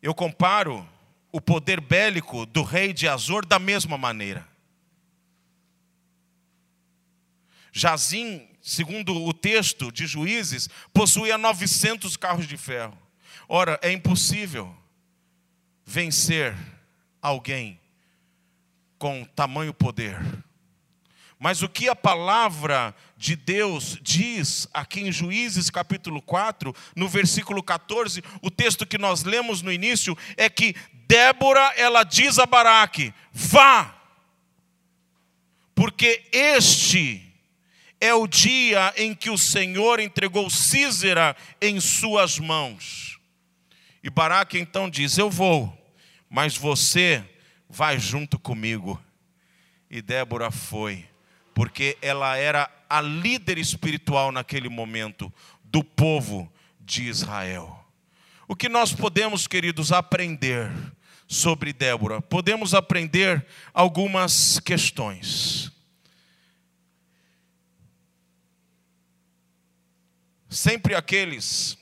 [0.02, 0.88] Eu comparo
[1.30, 4.48] o poder bélico do rei de Azor da mesma maneira.
[7.70, 12.98] Jazim, segundo o texto de Juízes, possuía 900 carros de ferro.
[13.50, 14.74] Ora, é impossível
[15.86, 16.56] vencer
[17.22, 17.83] alguém
[19.04, 20.18] com tamanho poder.
[21.38, 27.62] Mas o que a palavra de Deus diz aqui em Juízes capítulo 4, no versículo
[27.62, 30.74] 14, o texto que nós lemos no início, é que
[31.06, 33.94] Débora, ela diz a Baraque: vá,
[35.76, 37.30] porque este
[38.00, 43.20] é o dia em que o Senhor entregou Císera em suas mãos.
[44.02, 45.78] E Baraque então diz: Eu vou,
[46.30, 47.33] mas você
[47.74, 49.02] vai junto comigo.
[49.90, 51.06] E Débora foi
[51.56, 57.84] porque ela era a líder espiritual naquele momento do povo de Israel.
[58.48, 60.72] O que nós podemos, queridos, aprender
[61.28, 62.22] sobre Débora?
[62.22, 65.72] Podemos aprender algumas questões.
[70.48, 71.76] Sempre aqueles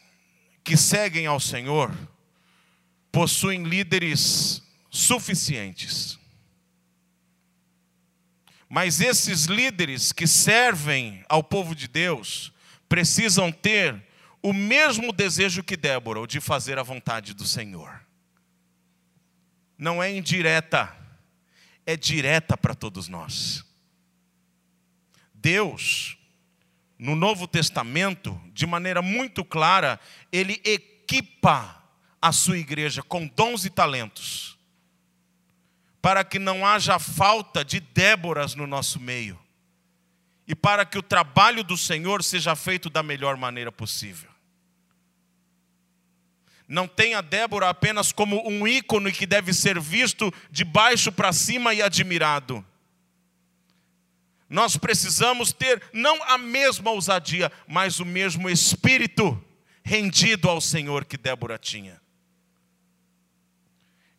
[0.63, 1.93] que seguem ao Senhor
[3.11, 6.19] possuem líderes suficientes.
[8.67, 12.51] Mas esses líderes que servem ao povo de Deus
[12.87, 14.05] precisam ter
[14.43, 18.01] o mesmo desejo que Débora, o de fazer a vontade do Senhor.
[19.77, 20.95] Não é indireta,
[21.85, 23.63] é direta para todos nós.
[25.33, 26.17] Deus,
[26.97, 29.99] no Novo Testamento, de maneira muito clara,
[30.31, 31.83] ele equipa
[32.21, 34.60] a sua igreja com dons e talentos
[36.01, 39.39] para que não haja falta de Déboras no nosso meio
[40.47, 44.29] e para que o trabalho do Senhor seja feito da melhor maneira possível.
[46.67, 51.73] Não tenha Débora apenas como um ícone que deve ser visto de baixo para cima
[51.73, 52.65] e admirado.
[54.49, 59.41] Nós precisamos ter não a mesma ousadia, mas o mesmo espírito
[59.83, 62.00] rendido ao Senhor que Débora tinha.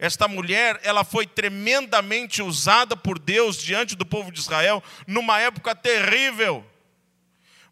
[0.03, 5.77] Esta mulher, ela foi tremendamente usada por Deus diante do povo de Israel numa época
[5.77, 6.67] terrível.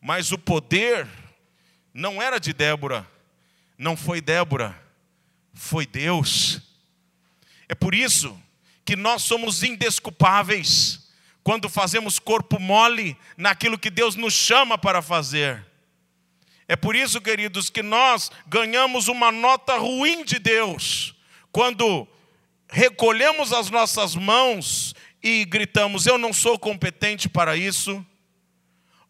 [0.01, 1.09] Mas o poder
[1.93, 3.05] não era de Débora,
[3.77, 4.81] não foi Débora,
[5.53, 6.61] foi Deus.
[7.69, 8.41] É por isso
[8.85, 11.11] que nós somos indesculpáveis
[11.43, 15.67] quando fazemos corpo mole naquilo que Deus nos chama para fazer.
[16.69, 21.17] É por isso, queridos, que nós ganhamos uma nota ruim de Deus
[21.51, 22.07] quando
[22.71, 28.05] recolhemos as nossas mãos e gritamos: Eu não sou competente para isso,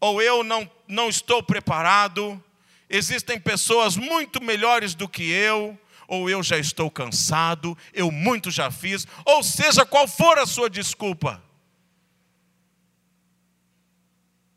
[0.00, 2.42] ou eu não, não estou preparado,
[2.88, 8.70] existem pessoas muito melhores do que eu, ou eu já estou cansado, eu muito já
[8.70, 11.42] fiz, ou seja, qual for a sua desculpa.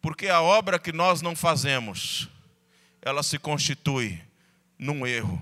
[0.02, 2.28] Porque a obra que nós não fazemos,
[3.02, 4.22] ela se constitui
[4.78, 5.42] num erro,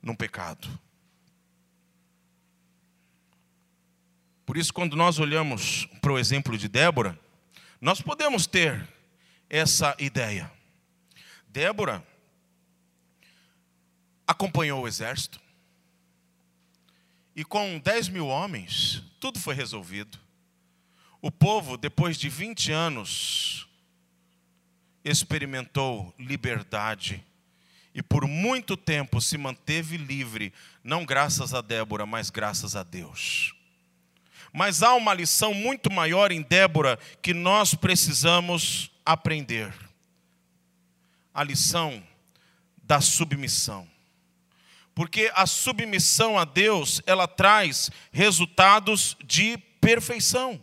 [0.00, 0.68] num pecado.
[4.48, 7.20] Por isso, quando nós olhamos para o exemplo de Débora,
[7.82, 8.88] nós podemos ter
[9.46, 10.50] essa ideia.
[11.48, 12.02] Débora
[14.26, 15.38] acompanhou o exército,
[17.36, 20.18] e com 10 mil homens, tudo foi resolvido.
[21.20, 23.68] O povo, depois de 20 anos,
[25.04, 27.22] experimentou liberdade
[27.94, 33.57] e por muito tempo se manteve livre, não graças a Débora, mas graças a Deus.
[34.58, 39.72] Mas há uma lição muito maior em Débora que nós precisamos aprender.
[41.32, 42.02] A lição
[42.82, 43.88] da submissão.
[44.96, 50.60] Porque a submissão a Deus, ela traz resultados de perfeição.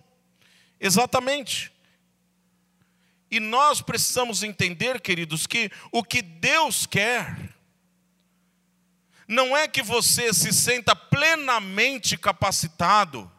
[0.77, 1.71] Exatamente.
[3.31, 7.55] E nós precisamos entender, queridos, que o que Deus quer
[9.25, 13.31] não é que você se sinta plenamente capacitado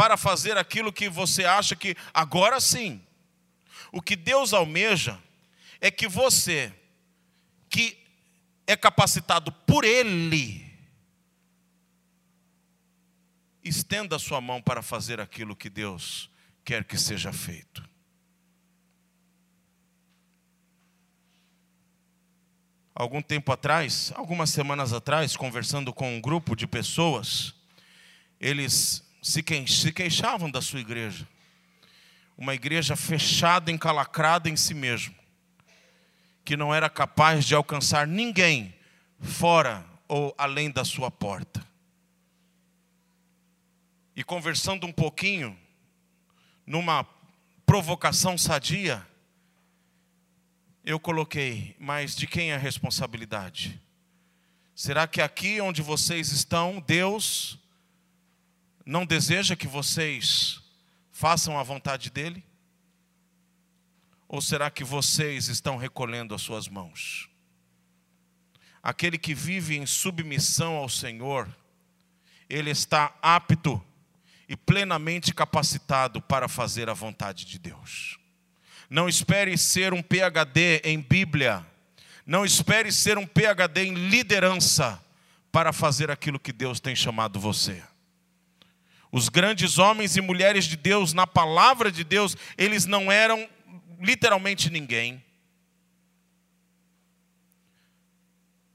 [0.00, 3.02] para fazer aquilo que você acha que agora sim.
[3.92, 5.22] O que Deus almeja
[5.78, 6.72] é que você,
[7.68, 8.02] que
[8.66, 10.66] é capacitado por Ele,
[13.62, 16.30] estenda a sua mão para fazer aquilo que Deus
[16.64, 17.86] quer que seja feito.
[22.94, 27.54] Algum tempo atrás, algumas semanas atrás, conversando com um grupo de pessoas,
[28.40, 29.42] eles se
[29.92, 31.28] queixavam da sua igreja.
[32.36, 35.14] Uma igreja fechada, encalacrada em si mesmo,
[36.44, 38.74] que não era capaz de alcançar ninguém
[39.20, 41.64] fora ou além da sua porta.
[44.16, 45.56] E conversando um pouquinho,
[46.66, 47.06] numa
[47.66, 49.06] provocação sadia,
[50.84, 53.80] eu coloquei, mas de quem é a responsabilidade?
[54.74, 57.58] Será que aqui onde vocês estão, Deus
[58.84, 60.60] não deseja que vocês
[61.10, 62.44] façam a vontade dEle?
[64.26, 67.28] Ou será que vocês estão recolhendo as suas mãos?
[68.82, 71.48] Aquele que vive em submissão ao Senhor,
[72.48, 73.84] ele está apto
[74.48, 78.18] e plenamente capacitado para fazer a vontade de Deus.
[78.88, 81.64] Não espere ser um PhD em Bíblia,
[82.26, 85.00] não espere ser um PhD em liderança
[85.52, 87.82] para fazer aquilo que Deus tem chamado você.
[89.12, 93.48] Os grandes homens e mulheres de Deus, na palavra de Deus, eles não eram
[94.00, 95.22] literalmente ninguém.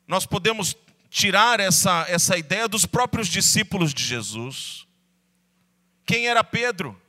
[0.08, 0.76] Nós podemos
[1.10, 4.86] tirar essa, essa ideia dos próprios discípulos de Jesus.
[6.06, 7.00] Quem era Pedro?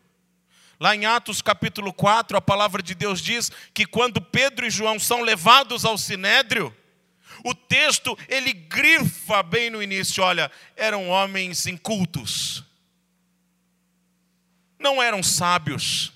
[0.79, 4.99] Lá em Atos capítulo 4, a palavra de Deus diz que quando Pedro e João
[4.99, 6.75] são levados ao sinédrio,
[7.45, 12.65] o texto ele grifa bem no início, olha, eram homens incultos.
[14.79, 16.13] Não eram sábios.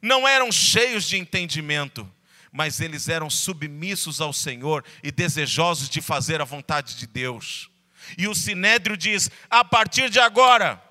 [0.00, 2.10] Não eram cheios de entendimento,
[2.50, 7.70] mas eles eram submissos ao Senhor e desejosos de fazer a vontade de Deus.
[8.18, 10.82] E o sinédrio diz: a partir de agora,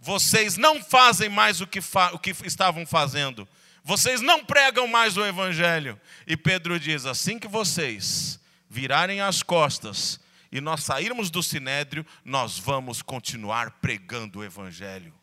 [0.00, 3.46] vocês não fazem mais o que, fa o que estavam fazendo.
[3.84, 6.00] Vocês não pregam mais o Evangelho.
[6.26, 10.20] E Pedro diz: assim que vocês virarem as costas
[10.50, 15.17] e nós sairmos do sinédrio, nós vamos continuar pregando o Evangelho.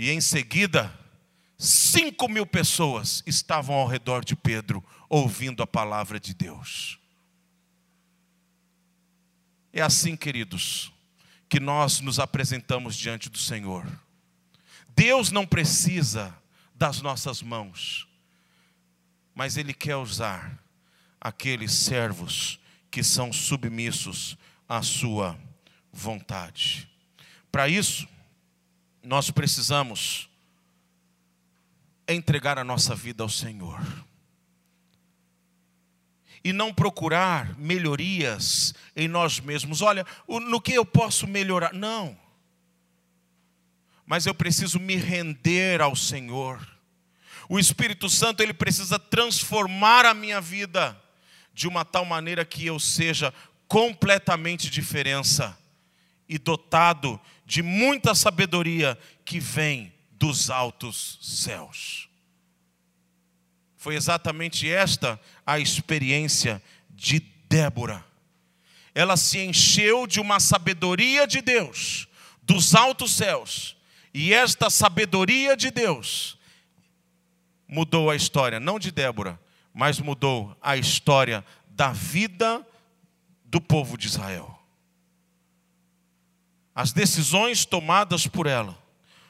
[0.00, 0.96] E em seguida,
[1.58, 7.00] cinco mil pessoas estavam ao redor de Pedro, ouvindo a palavra de Deus.
[9.72, 10.92] É assim, queridos
[11.48, 13.84] que nós nos apresentamos diante do Senhor.
[14.94, 16.32] Deus não precisa
[16.74, 18.06] das nossas mãos,
[19.34, 20.62] mas Ele quer usar
[21.20, 24.38] aqueles servos que são submissos
[24.68, 25.36] à Sua
[25.92, 26.88] vontade.
[27.50, 28.06] Para isso,
[29.08, 30.28] nós precisamos
[32.06, 33.80] entregar a nossa vida ao Senhor
[36.44, 39.80] e não procurar melhorias em nós mesmos.
[39.80, 41.72] Olha, no que eu posso melhorar?
[41.72, 42.18] Não.
[44.04, 46.60] Mas eu preciso me render ao Senhor.
[47.48, 50.94] O Espírito Santo ele precisa transformar a minha vida
[51.54, 53.32] de uma tal maneira que eu seja
[53.66, 55.57] completamente diferença
[56.28, 62.08] e dotado de muita sabedoria que vem dos altos céus.
[63.76, 68.04] Foi exatamente esta a experiência de Débora.
[68.94, 72.08] Ela se encheu de uma sabedoria de Deus,
[72.42, 73.76] dos altos céus,
[74.12, 76.36] e esta sabedoria de Deus
[77.68, 79.38] mudou a história, não de Débora,
[79.72, 82.66] mas mudou a história da vida
[83.44, 84.57] do povo de Israel.
[86.78, 88.78] As decisões tomadas por ela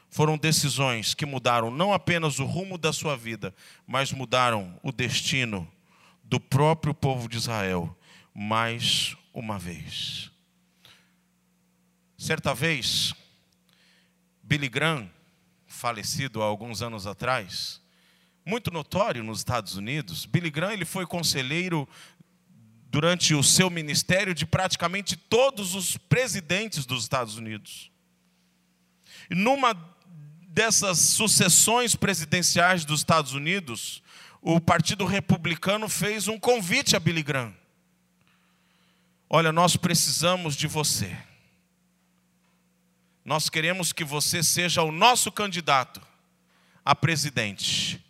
[0.07, 3.55] foram decisões que mudaram não apenas o rumo da sua vida,
[3.87, 5.67] mas mudaram o destino
[6.23, 7.97] do próprio povo de Israel
[8.35, 10.29] mais uma vez.
[12.15, 13.15] Certa vez,
[14.43, 15.09] Billy Graham,
[15.65, 17.81] falecido há alguns anos atrás,
[18.45, 21.89] muito notório nos Estados Unidos, Billy Graham ele foi conselheiro
[22.89, 27.91] durante o seu ministério de praticamente todos os presidentes dos Estados Unidos.
[29.29, 29.73] E numa
[30.47, 34.01] dessas sucessões presidenciais dos Estados Unidos,
[34.41, 37.53] o Partido Republicano fez um convite a Billy Graham.
[39.29, 41.15] Olha, nós precisamos de você.
[43.23, 46.01] Nós queremos que você seja o nosso candidato
[46.83, 48.03] a presidente.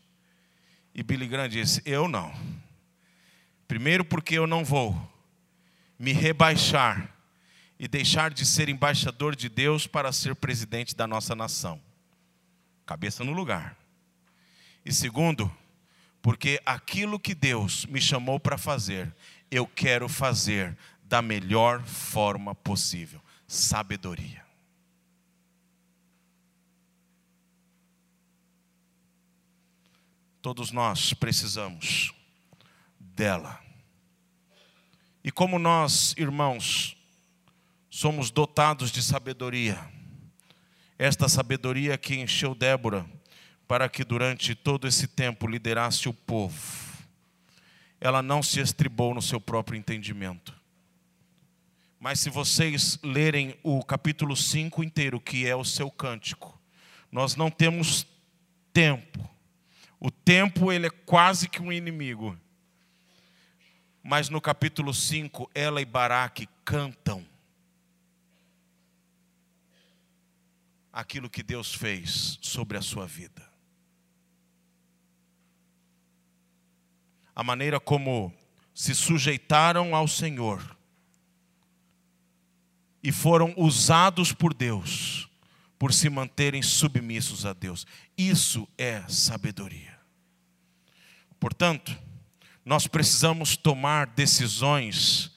[0.95, 2.33] E Billy Graham disse: Eu não.
[3.69, 4.99] Primeiro, porque eu não vou
[5.99, 7.15] me rebaixar
[7.77, 11.79] e deixar de ser embaixador de Deus para ser presidente da nossa nação
[12.83, 13.77] cabeça no lugar.
[14.83, 15.55] E segundo,
[16.19, 19.15] porque aquilo que Deus me chamou para fazer,
[19.51, 24.43] eu quero fazer da melhor forma possível sabedoria.
[30.41, 32.17] Todos nós precisamos
[33.19, 33.59] dela.
[35.21, 36.95] E como nós, irmãos,
[37.89, 39.77] somos dotados de sabedoria,
[40.97, 43.05] esta sabedoria que encheu Débora
[43.67, 46.57] para que durante todo esse tempo liderasse o povo.
[47.99, 50.57] ela não se estribou no seu próprio entendimento.
[51.99, 56.57] Mas se vocês lerem o capítulo 5 inteiro, que é o seu cântico,
[57.11, 58.07] nós não temos
[58.71, 59.29] tempo.
[59.99, 62.39] O tempo ele é quase que um inimigo.
[64.01, 67.25] Mas no capítulo 5, ela e Baraque cantam
[70.91, 73.47] aquilo que Deus fez sobre a sua vida.
[77.35, 78.33] A maneira como
[78.73, 80.77] se sujeitaram ao Senhor
[83.01, 85.29] e foram usados por Deus
[85.77, 87.87] por se manterem submissos a Deus.
[88.17, 89.97] Isso é sabedoria.
[91.39, 91.97] Portanto,
[92.69, 95.31] nós precisamos tomar decisões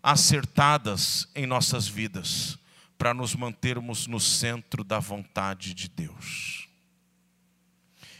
[0.00, 2.56] acertadas em nossas vidas
[2.96, 6.68] para nos mantermos no centro da vontade de Deus.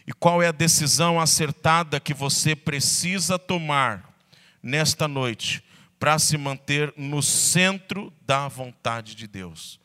[0.04, 4.12] E qual é a decisão acertada que você precisa tomar
[4.60, 5.62] nesta noite
[5.96, 9.78] para se manter no centro da vontade de Deus.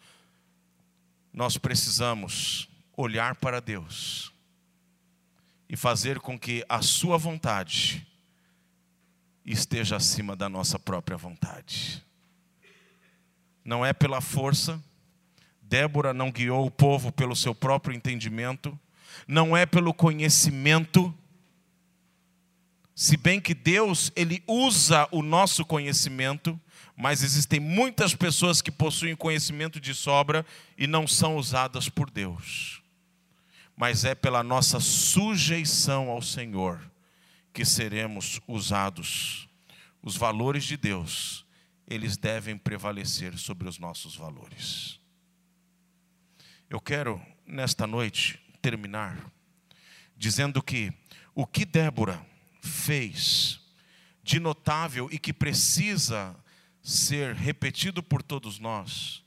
[1.32, 2.68] Nós precisamos
[2.98, 4.34] olhar para Deus
[5.70, 8.08] e fazer com que a Sua vontade
[9.46, 12.04] esteja acima da nossa própria vontade.
[13.64, 14.82] Não é pela força,
[15.62, 18.78] Débora não guiou o povo pelo seu próprio entendimento,
[19.28, 21.14] não é pelo conhecimento,
[22.94, 26.60] se bem que Deus, ele usa o nosso conhecimento,
[26.96, 30.46] mas existem muitas pessoas que possuem conhecimento de sobra
[30.78, 32.82] e não são usadas por Deus.
[33.76, 36.91] Mas é pela nossa sujeição ao Senhor
[37.54, 39.48] que seremos usados.
[40.02, 41.46] Os valores de Deus,
[41.88, 45.00] eles devem prevalecer sobre os nossos valores.
[46.70, 49.32] Eu quero, nesta noite, terminar
[50.22, 50.94] dizendo que
[51.34, 52.24] o que Débora
[52.62, 53.60] fez
[54.22, 56.36] de notável e que precisa
[56.84, 59.24] ser repetido por todos nós.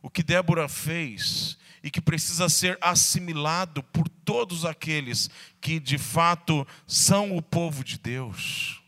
[0.00, 5.28] O que Débora fez e que precisa ser assimilado por todos aqueles
[5.60, 8.80] que de fato são o povo de Deus,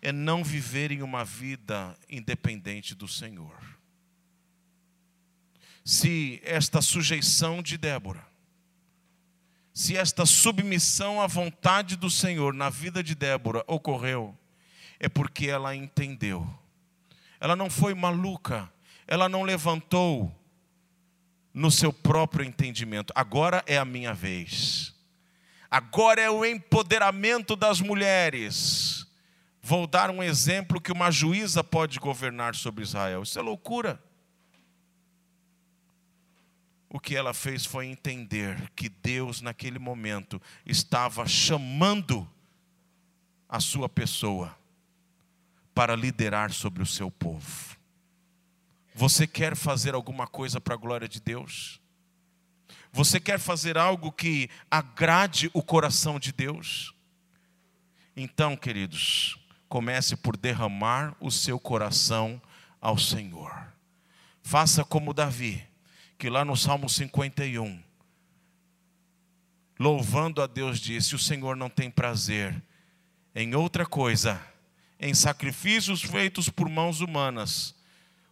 [0.00, 3.56] é não viverem uma vida independente do Senhor.
[5.84, 8.26] Se esta sujeição de Débora
[9.76, 14.34] se esta submissão à vontade do Senhor na vida de Débora ocorreu,
[14.98, 16.48] é porque ela entendeu.
[17.38, 18.72] Ela não foi maluca,
[19.06, 20.34] ela não levantou
[21.56, 23.14] no seu próprio entendimento.
[23.16, 24.94] Agora é a minha vez.
[25.70, 29.06] Agora é o empoderamento das mulheres.
[29.62, 33.22] Vou dar um exemplo que uma juíza pode governar sobre Israel.
[33.22, 33.98] Isso é loucura.
[36.90, 42.30] O que ela fez foi entender que Deus, naquele momento, estava chamando
[43.48, 44.54] a sua pessoa
[45.74, 47.75] para liderar sobre o seu povo.
[48.98, 51.78] Você quer fazer alguma coisa para a glória de Deus?
[52.90, 56.94] Você quer fazer algo que agrade o coração de Deus?
[58.16, 59.38] Então, queridos,
[59.68, 62.40] comece por derramar o seu coração
[62.80, 63.52] ao Senhor.
[64.42, 65.62] Faça como Davi
[66.16, 67.78] que lá no Salmo 51,
[69.78, 72.62] louvando a Deus, disse: O Senhor não tem prazer
[73.34, 74.40] em outra coisa,
[74.98, 77.76] em sacrifícios feitos por mãos humanas.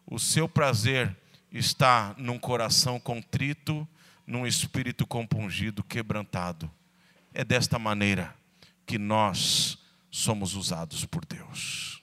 [0.06, 1.16] O seu prazer
[1.50, 3.86] está num coração contrito,
[4.26, 6.70] num espírito compungido, quebrantado.
[7.32, 8.34] É desta maneira
[8.86, 9.78] que nós
[10.10, 12.02] somos usados por Deus.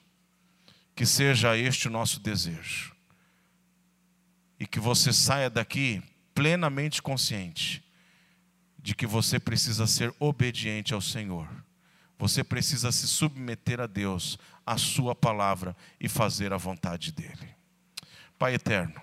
[0.96, 2.92] Que seja este o nosso desejo
[4.62, 6.04] e que você saia daqui
[6.36, 7.84] plenamente consciente
[8.78, 11.48] de que você precisa ser obediente ao Senhor.
[12.20, 17.51] Você precisa se submeter a Deus, a Sua palavra e fazer a vontade dEle.
[18.42, 19.00] Pai eterno,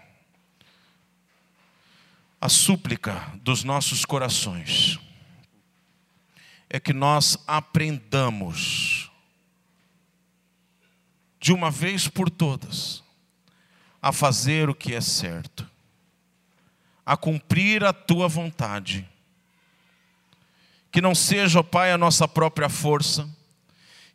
[2.40, 4.98] a súplica dos nossos corações
[6.68, 9.12] é que nós aprendamos,
[11.38, 13.04] de uma vez por todas,
[14.02, 15.70] a fazer o que é certo,
[17.06, 19.08] a cumprir a tua vontade.
[20.90, 23.28] Que não seja, ó Pai, a nossa própria força,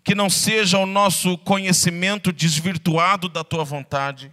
[0.03, 4.29] que não seja o nosso conhecimento desvirtuado da tua vontade,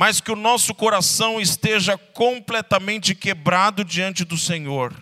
[0.00, 4.94] mas que o nosso coração esteja completamente quebrado diante do Senhor,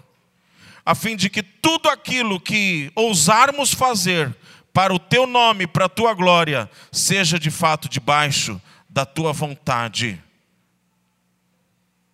[0.85, 4.37] a fim de que tudo aquilo que ousarmos fazer
[4.73, 10.21] para o teu nome, para a tua glória, seja de fato debaixo da tua vontade.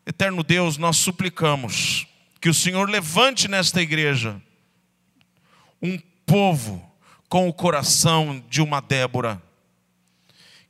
[0.04, 2.06] Eterno Deus, nós suplicamos
[2.38, 4.38] que o Senhor levante nesta igreja
[5.80, 6.86] um povo
[7.30, 9.42] com o coração de uma Débora,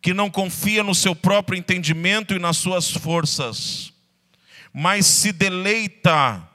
[0.04, 3.90] que não confia no seu próprio entendimento e nas suas forças,
[4.70, 6.46] mas se deleita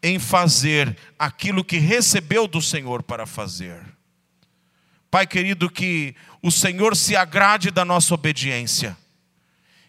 [0.00, 3.82] em fazer aquilo que recebeu do Senhor para fazer.
[5.10, 8.96] Pai querido, que o Senhor se agrade da nossa obediência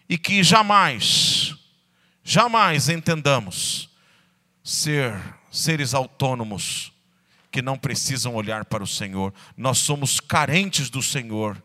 [0.08, 1.54] e que jamais,
[2.24, 3.90] jamais entendamos
[4.64, 5.14] ser
[5.52, 6.92] seres autônomos
[7.52, 9.32] que não precisam olhar para o Senhor.
[9.56, 11.62] Nós somos carentes do Senhor.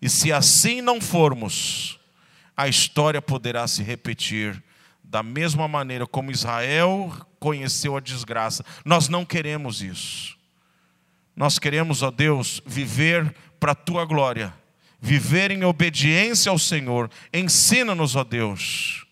[0.00, 1.98] E se assim não formos,
[2.56, 4.62] a história poderá se repetir
[5.02, 8.64] da mesma maneira como Israel conheceu a desgraça.
[8.84, 10.36] Nós não queremos isso.
[11.34, 14.54] Nós queremos, ó Deus, viver para a tua glória,
[15.00, 17.10] viver em obediência ao Senhor.
[17.32, 19.06] Ensina-nos, ó Deus,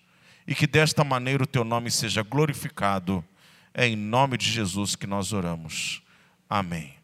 [0.47, 3.24] e que desta maneira o teu nome seja glorificado.
[3.72, 6.03] É em nome de Jesus que nós oramos.
[6.49, 6.98] Amém.